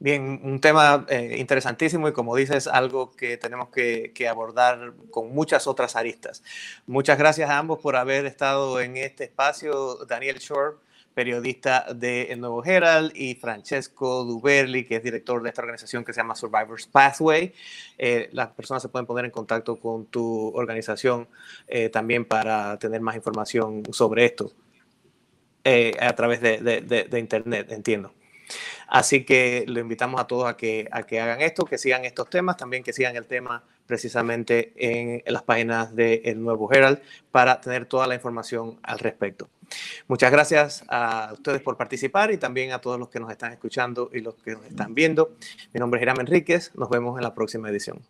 Bien, 0.00 0.40
un 0.42 0.60
tema 0.60 1.06
eh, 1.08 1.36
interesantísimo 1.38 2.08
y 2.08 2.12
como 2.12 2.34
dices, 2.34 2.66
algo 2.66 3.12
que 3.12 3.36
tenemos 3.36 3.68
que, 3.68 4.10
que, 4.12 4.26
abordar 4.26 4.94
con 5.12 5.32
muchas 5.32 5.68
otras 5.68 5.94
aristas. 5.94 6.42
Muchas 6.86 7.18
gracias 7.18 7.48
a 7.48 7.56
ambos 7.56 7.78
por 7.78 7.94
haber 7.94 8.26
estado 8.26 8.80
en 8.80 8.96
este 8.96 9.22
espacio. 9.22 10.04
Daniel 10.06 10.38
Shore, 10.38 10.78
periodista 11.16 11.86
de 11.94 12.24
El 12.24 12.40
Nuevo 12.40 12.62
Herald, 12.62 13.10
y 13.14 13.36
Francesco 13.36 14.22
Duberli, 14.22 14.84
que 14.84 14.96
es 14.96 15.02
director 15.02 15.42
de 15.42 15.48
esta 15.48 15.62
organización 15.62 16.04
que 16.04 16.12
se 16.12 16.20
llama 16.20 16.34
Survivors 16.34 16.86
Pathway. 16.86 17.54
Eh, 17.96 18.28
las 18.32 18.48
personas 18.48 18.82
se 18.82 18.90
pueden 18.90 19.06
poner 19.06 19.24
en 19.24 19.30
contacto 19.30 19.80
con 19.80 20.04
tu 20.04 20.48
organización 20.54 21.26
eh, 21.68 21.88
también 21.88 22.26
para 22.26 22.78
tener 22.78 23.00
más 23.00 23.16
información 23.16 23.82
sobre 23.92 24.26
esto 24.26 24.52
eh, 25.64 25.96
a 25.98 26.14
través 26.14 26.42
de, 26.42 27.08
Internet, 27.18 27.72
entiendo. 27.72 28.12
Así 28.86 29.24
que 29.24 29.64
lo 29.66 29.80
invitamos 29.80 30.20
a 30.20 30.26
todos 30.26 30.46
a 30.46 30.54
que 30.54 30.86
hagan 30.92 31.40
esto, 31.40 31.64
que 31.64 31.78
sigan 31.78 32.04
estos 32.04 32.28
temas, 32.28 32.58
también 32.58 32.82
que 32.82 32.92
sigan 32.92 33.16
el 33.16 33.24
tema 33.24 33.64
precisamente 33.86 34.74
en, 34.76 35.22
las 35.32 35.42
páginas 35.44 35.96
de 35.96 36.20
El 36.26 36.42
Nuevo 36.42 36.70
Herald 36.70 37.00
para 37.30 37.58
tener 37.58 37.86
toda 37.86 38.06
la 38.06 38.14
información 38.14 38.78
al 38.82 38.98
respecto. 38.98 39.48
Muchas 40.08 40.30
gracias 40.30 40.84
a 40.88 41.30
ustedes 41.32 41.60
por 41.60 41.76
participar 41.76 42.30
y 42.32 42.38
también 42.38 42.72
a 42.72 42.80
todos 42.80 42.98
los 42.98 43.08
que 43.08 43.20
nos 43.20 43.30
están 43.30 43.52
escuchando 43.52 44.10
y 44.12 44.20
los 44.20 44.34
que 44.36 44.52
nos 44.52 44.64
están 44.64 44.94
viendo. 44.94 45.36
Mi 45.72 45.80
nombre 45.80 46.00
es 46.00 46.02
Hiram 46.02 46.20
Enríquez. 46.20 46.72
Nos 46.74 46.88
vemos 46.88 47.18
en 47.18 47.24
la 47.24 47.34
próxima 47.34 47.68
edición. 47.68 48.00